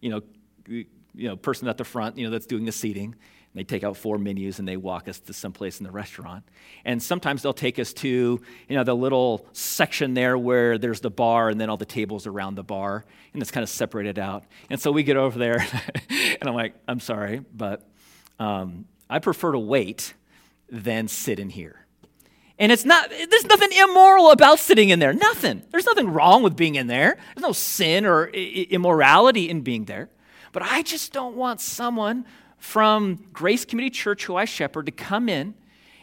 [0.01, 0.23] you know,
[0.67, 3.15] you know, person at the front, you know, that's doing the seating
[3.55, 6.45] they take out four menus and they walk us to some place in the restaurant.
[6.85, 11.11] And sometimes they'll take us to, you know, the little section there where there's the
[11.11, 14.45] bar and then all the tables around the bar, and it's kind of separated out.
[14.71, 15.59] And so we get over there,
[16.11, 17.89] and I'm like, I'm sorry, but
[18.39, 20.15] um, I prefer to wait
[20.71, 21.87] than sit in here.
[22.57, 25.15] And it's not, there's nothing immoral about sitting in there.
[25.15, 25.63] Nothing.
[25.71, 27.17] There's nothing wrong with being in there.
[27.35, 30.11] There's no sin or immorality in being there.
[30.53, 32.27] But I just don't want someone
[32.61, 35.55] from Grace Community Church, who I shepherd, to come in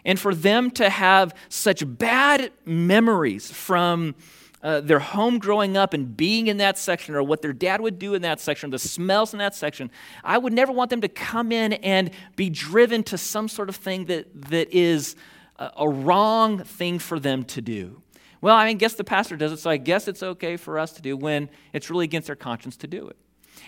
[0.04, 4.16] and for them to have such bad memories from
[4.64, 8.00] uh, their home growing up and being in that section or what their dad would
[8.00, 9.92] do in that section, the smells in that section,
[10.24, 13.76] I would never want them to come in and be driven to some sort of
[13.76, 15.16] thing that, that is
[15.58, 18.02] a, a wrong thing for them to do.
[18.42, 20.94] Well, I mean, guess the pastor does it, so I guess it's okay for us
[20.94, 23.18] to do when it's really against their conscience to do it.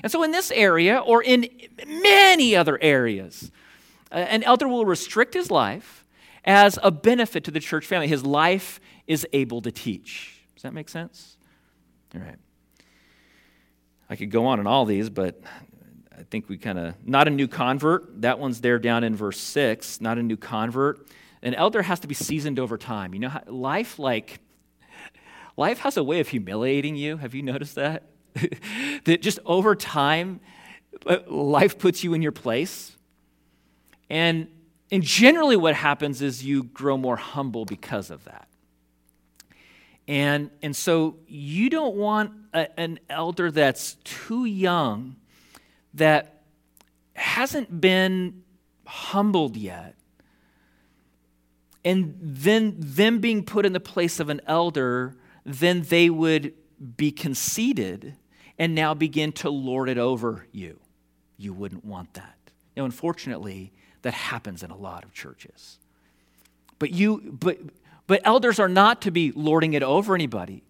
[0.03, 1.49] And so, in this area, or in
[1.85, 3.51] many other areas,
[4.11, 6.05] uh, an elder will restrict his life
[6.45, 8.07] as a benefit to the church family.
[8.07, 10.41] His life is able to teach.
[10.55, 11.37] Does that make sense?
[12.15, 12.37] All right.
[14.09, 15.41] I could go on in all these, but
[16.17, 18.21] I think we kind of, not a new convert.
[18.21, 20.01] That one's there down in verse 6.
[20.01, 21.07] Not a new convert.
[21.41, 23.13] An elder has to be seasoned over time.
[23.13, 24.39] You know, life like,
[25.55, 27.17] life has a way of humiliating you.
[27.17, 28.03] Have you noticed that?
[29.05, 30.39] that just over time,
[31.05, 32.95] uh, life puts you in your place.
[34.09, 34.47] And,
[34.91, 38.47] and generally, what happens is you grow more humble because of that.
[40.07, 45.17] And, and so you don't want a, an elder that's too young,
[45.93, 46.41] that
[47.13, 48.43] hasn't been
[48.85, 49.95] humbled yet,
[51.85, 55.15] and then them being put in the place of an elder,
[55.45, 56.53] then they would
[56.97, 58.15] be conceited
[58.57, 60.79] and now begin to lord it over you.
[61.37, 62.37] You wouldn't want that.
[62.75, 63.71] Now, unfortunately,
[64.01, 65.79] that happens in a lot of churches.
[66.77, 67.57] But you, but,
[68.09, 70.63] But elders are not to be lording it over anybody.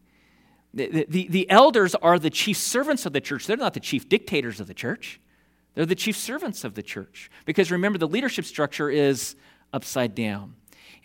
[0.73, 3.47] The, the, the, elders are the chief servants of the church.
[3.47, 5.21] They're not the chief dictators of the church,
[5.73, 7.31] they're the chief servants of the church.
[7.45, 9.37] Because remember, the leadership structure is
[9.71, 10.55] upside down.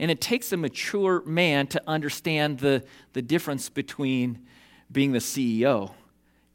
[0.00, 2.82] And it takes a mature man to understand the,
[3.12, 4.44] the difference between
[4.90, 5.92] being the CEO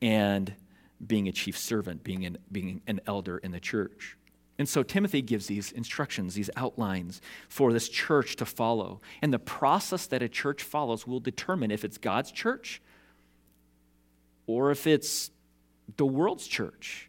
[0.02, 0.54] and
[1.06, 4.18] being a chief servant, being an, being an elder in the church.
[4.58, 9.00] And so Timothy gives these instructions, these outlines for this church to follow.
[9.22, 12.82] And the process that a church follows will determine if it's God's church
[14.48, 15.32] or if it's
[15.96, 17.08] the world's church.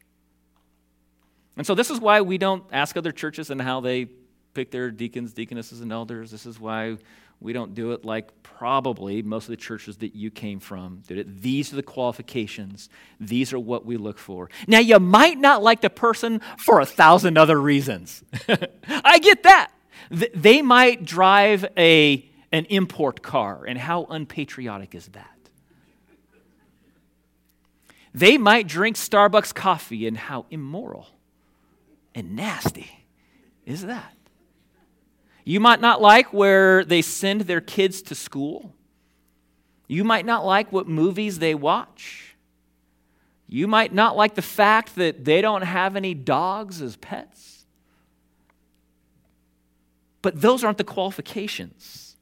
[1.56, 4.08] And so this is why we don't ask other churches and how they
[4.54, 6.30] pick their deacons, deaconesses, and elders.
[6.30, 6.96] This is why
[7.40, 11.18] we don't do it like probably most of the churches that you came from did
[11.18, 11.40] it.
[11.40, 12.90] These are the qualifications.
[13.18, 14.50] These are what we look for.
[14.66, 18.22] Now, you might not like the person for a thousand other reasons.
[18.88, 19.70] I get that.
[20.10, 25.26] They might drive a, an import car, and how unpatriotic is that?
[28.12, 31.06] They might drink Starbucks coffee, and how immoral
[32.14, 33.06] and nasty
[33.64, 34.14] is that?
[35.44, 38.74] You might not like where they send their kids to school.
[39.88, 42.36] You might not like what movies they watch.
[43.48, 47.64] You might not like the fact that they don't have any dogs as pets.
[50.22, 52.14] But those aren't the qualifications.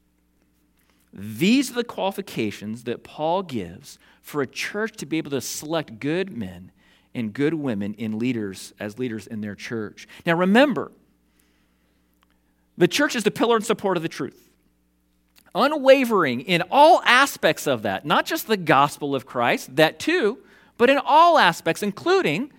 [1.13, 5.99] These are the qualifications that Paul gives for a church to be able to select
[5.99, 6.71] good men
[7.13, 10.07] and good women in leaders as leaders in their church.
[10.25, 10.91] Now remember,
[12.79, 14.49] the church is the pillar and support of the truth.
[15.53, 20.39] Unwavering in all aspects of that, not just the gospel of Christ, that too,
[20.77, 22.51] but in all aspects, including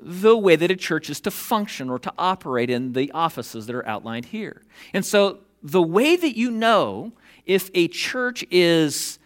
[0.00, 3.74] the way that a church is to function or to operate in the offices that
[3.74, 4.62] are outlined here.
[4.94, 7.12] And so, the way that you know
[7.46, 9.18] if a church is,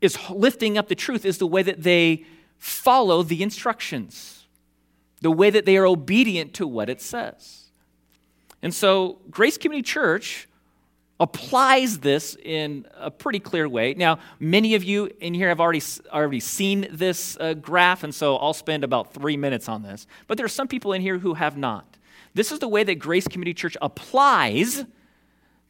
[0.00, 2.24] is lifting up the truth is the way that they
[2.56, 4.46] follow the instructions,
[5.20, 7.65] the way that they are obedient to what it says.
[8.66, 10.48] And so, Grace Community Church
[11.20, 13.94] applies this in a pretty clear way.
[13.94, 18.36] Now, many of you in here have already, already seen this uh, graph, and so
[18.38, 20.08] I'll spend about three minutes on this.
[20.26, 21.96] But there are some people in here who have not.
[22.34, 24.84] This is the way that Grace Community Church applies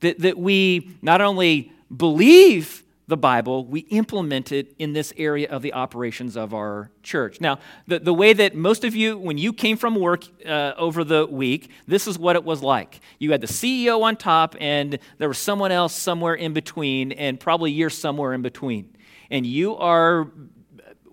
[0.00, 5.62] that, that we not only believe the Bible, we implement it in this area of
[5.62, 7.40] the operations of our church.
[7.40, 11.04] Now, the, the way that most of you, when you came from work uh, over
[11.04, 13.00] the week, this is what it was like.
[13.20, 17.38] You had the CEO on top, and there was someone else somewhere in between, and
[17.38, 18.96] probably you're somewhere in between.
[19.30, 20.28] And you are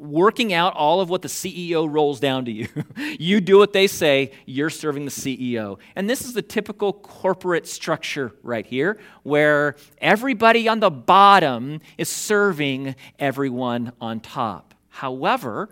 [0.04, 2.68] working out all of what the CEO rolls down to you.
[3.20, 5.80] you do what they say, you're serving the CEO.
[5.96, 12.10] And this is the typical corporate structure right here, where everybody on the bottom is
[12.10, 14.74] serving everyone on top.
[14.90, 15.70] However,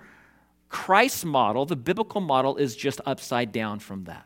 [0.70, 4.26] Christ's model, the biblical model, is just upside down from that.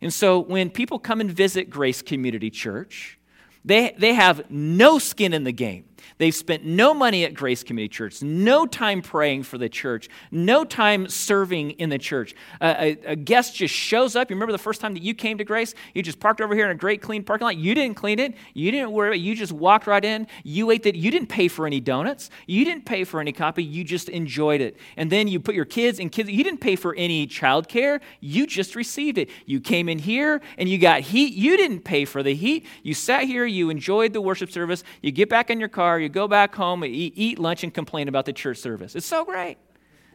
[0.00, 3.20] And so when people come and visit Grace Community Church,
[3.64, 5.84] they, they have no skin in the game.
[6.18, 10.64] They've spent no money at Grace Community Church, no time praying for the church, no
[10.64, 12.34] time serving in the church.
[12.60, 14.30] a, a, guest just shows up.
[14.30, 15.74] You remember the first time that you came to Grace?
[15.94, 17.56] You just parked over here in a great clean parking lot.
[17.56, 18.34] You didn't clean it.
[18.54, 19.20] You didn't worry about it.
[19.20, 20.26] You just walked right in.
[20.42, 20.94] You ate that.
[20.94, 22.30] You didn't pay for any donuts.
[22.46, 23.64] You didn't pay for any coffee.
[23.64, 24.76] You just enjoyed it.
[24.96, 26.30] And then you put your kids and kids.
[26.30, 28.00] You didn't pay for any childcare.
[28.20, 29.30] You just received it.
[29.46, 31.34] You came in here and you got heat.
[31.34, 32.66] You didn't pay for the heat.
[32.82, 33.46] You sat here.
[33.46, 34.84] You enjoyed the worship service.
[35.00, 38.08] You get back in your car you go back home, eat, eat lunch, and complain
[38.08, 38.94] about the church service.
[38.94, 39.58] It's so great.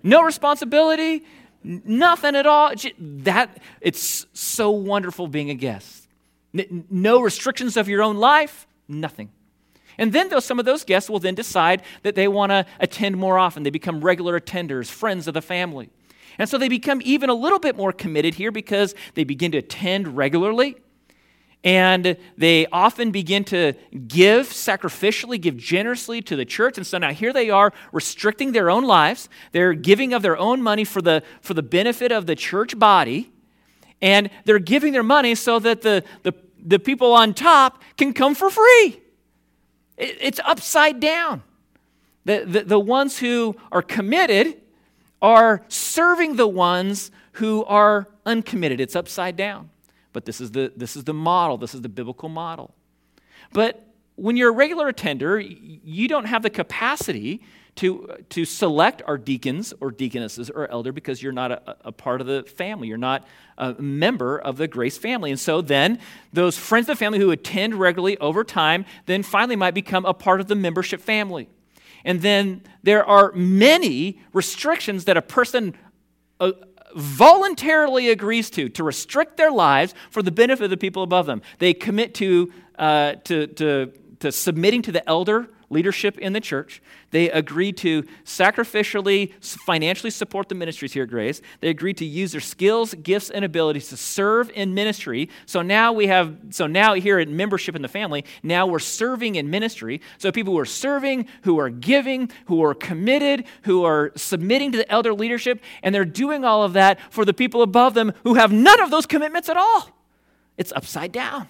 [0.03, 1.25] No responsibility,
[1.63, 2.73] nothing at all.
[2.99, 6.07] That, it's so wonderful being a guest.
[6.89, 9.29] No restrictions of your own life, nothing.
[9.97, 13.17] And then though some of those guests will then decide that they want to attend
[13.17, 13.63] more often.
[13.63, 15.89] They become regular attenders, friends of the family.
[16.37, 19.57] And so they become even a little bit more committed here because they begin to
[19.57, 20.77] attend regularly
[21.63, 23.73] and they often begin to
[24.07, 26.77] give sacrificially, give generously to the church.
[26.77, 29.27] And so now here they are restricting their own lives.
[29.51, 33.31] They're giving of their own money for the, for the benefit of the church body.
[34.01, 36.33] And they're giving their money so that the, the,
[36.63, 39.01] the people on top can come for free.
[39.97, 41.43] It, it's upside down.
[42.25, 44.61] The, the, the ones who are committed
[45.21, 48.79] are serving the ones who are uncommitted.
[48.79, 49.71] It's upside down.
[50.17, 52.73] But this is the, this is the model, this is the biblical model.
[53.53, 57.43] But when you're a regular attender, you don't have the capacity
[57.75, 62.19] to, to select our deacons or deaconesses or elder because you're not a, a part
[62.19, 62.87] of the family.
[62.87, 63.27] You're not
[63.59, 65.29] a member of the Grace family.
[65.29, 65.99] And so then
[66.33, 70.15] those friends of the family who attend regularly over time then finally might become a
[70.15, 71.47] part of the membership family.
[72.03, 75.75] And then there are many restrictions that a person
[76.95, 81.41] voluntarily agrees to, to restrict their lives for the benefit of the people above them.
[81.59, 86.81] They commit to, uh, to, to, to submitting to the elder leadership in the church.
[87.11, 91.41] They agreed to sacrificially, financially support the ministries here at Grace.
[91.59, 95.29] They agreed to use their skills, gifts, and abilities to serve in ministry.
[95.45, 99.35] So now we have, so now here at membership in the family, now we're serving
[99.35, 100.01] in ministry.
[100.17, 104.77] So people who are serving, who are giving, who are committed, who are submitting to
[104.77, 108.35] the elder leadership, and they're doing all of that for the people above them who
[108.35, 109.89] have none of those commitments at all.
[110.57, 111.47] It's upside down.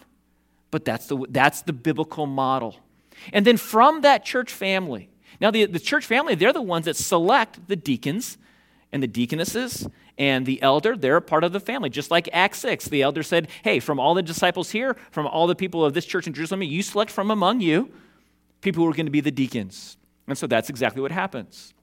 [0.69, 2.75] But that's the, that's the biblical model.
[3.33, 5.09] And then from that church family,
[5.39, 8.37] now the, the church family, they're the ones that select the deacons
[8.91, 9.87] and the deaconesses
[10.17, 10.95] and the elder.
[10.95, 11.89] They're a part of the family.
[11.89, 15.47] Just like Acts 6, the elder said, Hey, from all the disciples here, from all
[15.47, 17.91] the people of this church in Jerusalem, you select from among you
[18.61, 19.97] people who are going to be the deacons.
[20.27, 21.73] And so that's exactly what happens.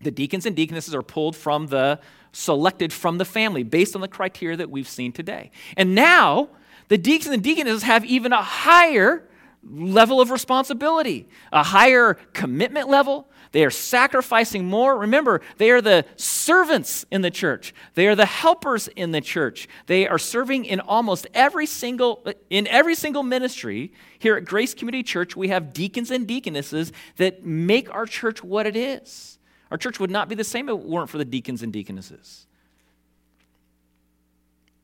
[0.00, 2.00] The deacons and deaconesses are pulled from the,
[2.32, 5.50] selected from the family based on the criteria that we've seen today.
[5.76, 6.50] And now,
[6.88, 9.26] the deacons and deaconesses have even a higher
[9.64, 13.28] level of responsibility, a higher commitment level.
[13.52, 14.98] They are sacrificing more.
[14.98, 17.74] Remember, they are the servants in the church.
[17.94, 19.68] They are the helpers in the church.
[19.86, 23.92] They are serving in almost every single in every single ministry.
[24.18, 28.66] Here at Grace Community Church, we have deacons and deaconesses that make our church what
[28.66, 29.38] it is.
[29.70, 32.46] Our church would not be the same if it weren't for the deacons and deaconesses.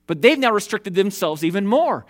[0.08, 2.04] But they've now restricted themselves even more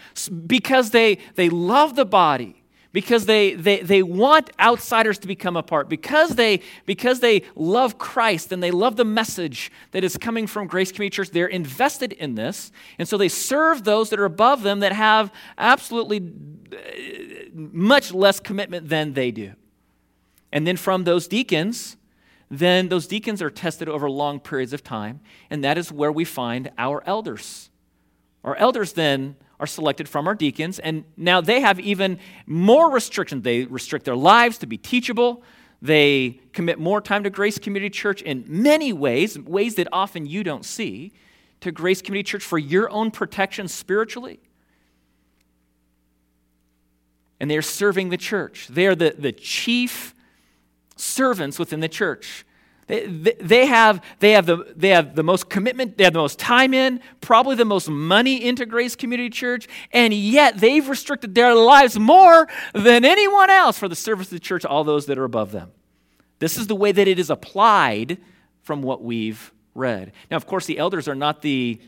[0.46, 2.58] because they, they love the body
[2.92, 7.98] because they, they, they want outsiders to become a part, because they, because they love
[7.98, 12.12] Christ and they love the message that is coming from Grace Community Church, they're invested
[12.14, 12.72] in this.
[12.98, 16.32] And so they serve those that are above them that have absolutely
[16.72, 16.76] uh,
[17.52, 19.52] much less commitment than they do.
[20.50, 21.96] And then from those deacons,
[22.50, 25.20] then those deacons are tested over long periods of time,
[25.50, 27.67] and that is where we find our elders.
[28.44, 33.42] Our elders then are selected from our deacons, and now they have even more restrictions.
[33.42, 35.42] They restrict their lives to be teachable.
[35.82, 40.44] They commit more time to Grace Community Church in many ways, ways that often you
[40.44, 41.12] don't see,
[41.60, 44.40] to Grace Community Church for your own protection spiritually.
[47.40, 48.68] And they are serving the church.
[48.68, 50.14] They are the, the chief
[50.96, 52.44] servants within the church.
[52.88, 53.06] They,
[53.38, 56.72] they, have, they, have the, they have the most commitment, they have the most time
[56.72, 61.98] in, probably the most money into Grace Community Church, and yet they've restricted their lives
[61.98, 65.52] more than anyone else for the service of the church, all those that are above
[65.52, 65.70] them.
[66.38, 68.18] This is the way that it is applied
[68.62, 70.12] from what we've read.
[70.30, 71.78] Now, of course, the elders are not the,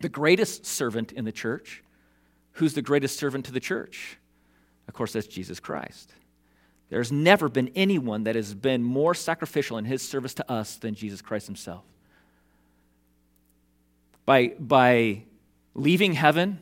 [0.00, 1.82] the greatest servant in the church.
[2.52, 4.18] Who's the greatest servant to the church?
[4.86, 6.12] Of course, that's Jesus Christ.
[6.90, 10.94] There's never been anyone that has been more sacrificial in his service to us than
[10.94, 11.84] Jesus Christ himself.
[14.26, 15.22] By, by
[15.74, 16.58] leaving heaven,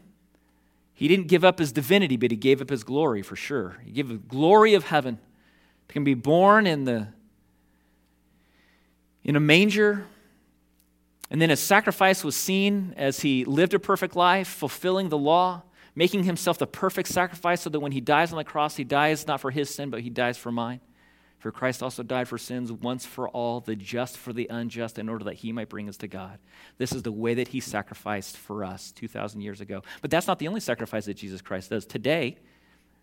[0.92, 3.78] he didn't give up his divinity, but he gave up his glory for sure.
[3.84, 5.18] He gave the glory of heaven
[5.88, 7.08] to be born in, the,
[9.24, 10.06] in a manger.
[11.30, 15.62] And then his sacrifice was seen as he lived a perfect life, fulfilling the law
[15.98, 19.26] making himself the perfect sacrifice so that when he dies on the cross, he dies
[19.26, 20.80] not for his sin, but he dies for mine.
[21.40, 25.08] For Christ also died for sins once for all, the just for the unjust, in
[25.08, 26.38] order that he might bring us to God.
[26.78, 29.82] This is the way that he sacrificed for us 2,000 years ago.
[30.00, 31.84] But that's not the only sacrifice that Jesus Christ does.
[31.84, 32.36] Today,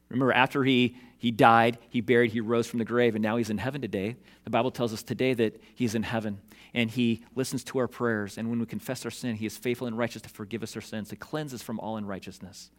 [0.08, 3.50] remember, after he, he died, he buried, he rose from the grave, and now he's
[3.50, 4.16] in heaven today.
[4.46, 6.40] The Bible tells us today that he's in heaven
[6.74, 8.38] and he listens to our prayers.
[8.38, 10.82] And when we confess our sin, he is faithful and righteous to forgive us our
[10.82, 12.70] sins, to cleanse us from all unrighteousness.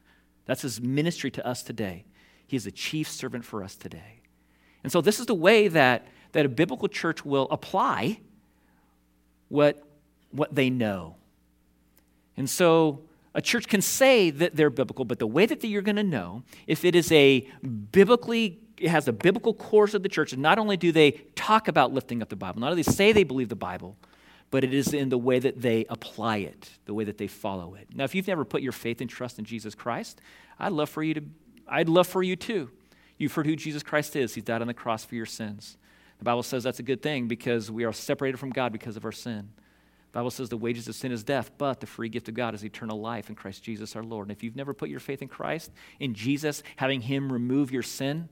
[0.46, 2.04] That's his ministry to us today.
[2.46, 4.20] He is a chief servant for us today.
[4.82, 8.20] And so, this is the way that, that a biblical church will apply
[9.48, 9.82] what,
[10.30, 11.16] what they know.
[12.36, 13.02] And so,
[13.34, 16.42] a church can say that they're biblical, but the way that you're going to know
[16.66, 17.46] if it is a
[17.90, 21.68] biblically it has a biblical course of the church, and not only do they talk
[21.68, 23.96] about lifting up the Bible, not only say they believe the Bible,
[24.56, 27.74] but it is in the way that they apply it, the way that they follow
[27.74, 27.88] it.
[27.94, 30.18] Now, if you've never put your faith and trust in Jesus Christ,
[30.58, 31.20] I'd love for you to,
[31.68, 32.70] I'd love for you too.
[33.18, 34.34] You've heard who Jesus Christ is.
[34.34, 35.76] He's died on the cross for your sins.
[36.16, 39.04] The Bible says that's a good thing because we are separated from God because of
[39.04, 39.50] our sin.
[40.12, 42.54] The Bible says the wages of sin is death, but the free gift of God
[42.54, 44.28] is eternal life in Christ Jesus our Lord.
[44.28, 47.82] And if you've never put your faith in Christ, in Jesus, having Him remove your
[47.82, 48.30] sin,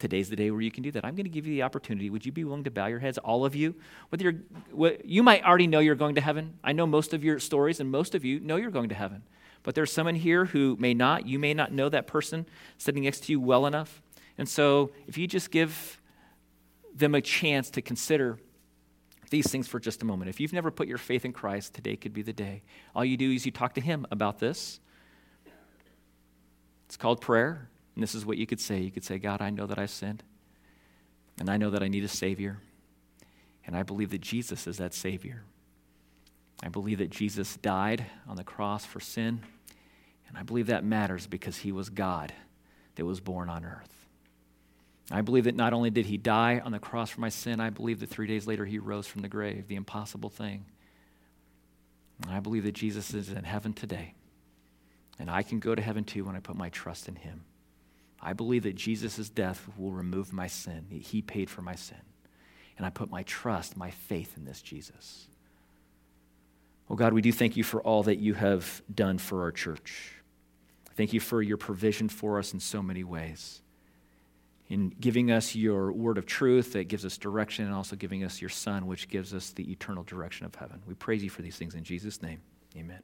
[0.00, 1.04] Today's the day where you can do that.
[1.04, 2.10] I'm going to give you the opportunity.
[2.10, 3.74] Would you be willing to bow your heads, all of you?
[4.08, 4.34] Whether you're,
[4.72, 6.54] what, you might already know you're going to heaven.
[6.64, 9.22] I know most of your stories, and most of you know you're going to heaven.
[9.62, 11.26] But there's someone here who may not.
[11.26, 12.46] You may not know that person
[12.78, 14.02] sitting next to you well enough.
[14.38, 16.00] And so, if you just give
[16.94, 18.38] them a chance to consider
[19.28, 20.28] these things for just a moment.
[20.28, 22.62] If you've never put your faith in Christ, today could be the day.
[22.94, 24.80] All you do is you talk to Him about this.
[26.86, 27.68] It's called prayer.
[28.00, 28.80] And this is what you could say.
[28.80, 30.22] You could say, God, I know that I've sinned,
[31.38, 32.56] and I know that I need a Savior,
[33.66, 35.42] and I believe that Jesus is that Savior.
[36.62, 39.42] I believe that Jesus died on the cross for sin,
[40.26, 42.32] and I believe that matters because he was God
[42.94, 44.06] that was born on earth.
[45.10, 47.68] I believe that not only did he die on the cross for my sin, I
[47.68, 50.64] believe that three days later he rose from the grave, the impossible thing.
[52.22, 54.14] And I believe that Jesus is in heaven today.
[55.18, 57.44] And I can go to heaven too when I put my trust in him.
[58.22, 60.86] I believe that Jesus' death will remove my sin.
[60.90, 61.98] He paid for my sin.
[62.76, 65.26] And I put my trust, my faith in this Jesus.
[66.88, 70.14] Oh God, we do thank you for all that you have done for our church.
[70.96, 73.62] Thank you for your provision for us in so many ways.
[74.68, 78.40] In giving us your word of truth that gives us direction, and also giving us
[78.40, 80.80] your Son, which gives us the eternal direction of heaven.
[80.86, 82.40] We praise you for these things in Jesus' name.
[82.76, 83.02] Amen.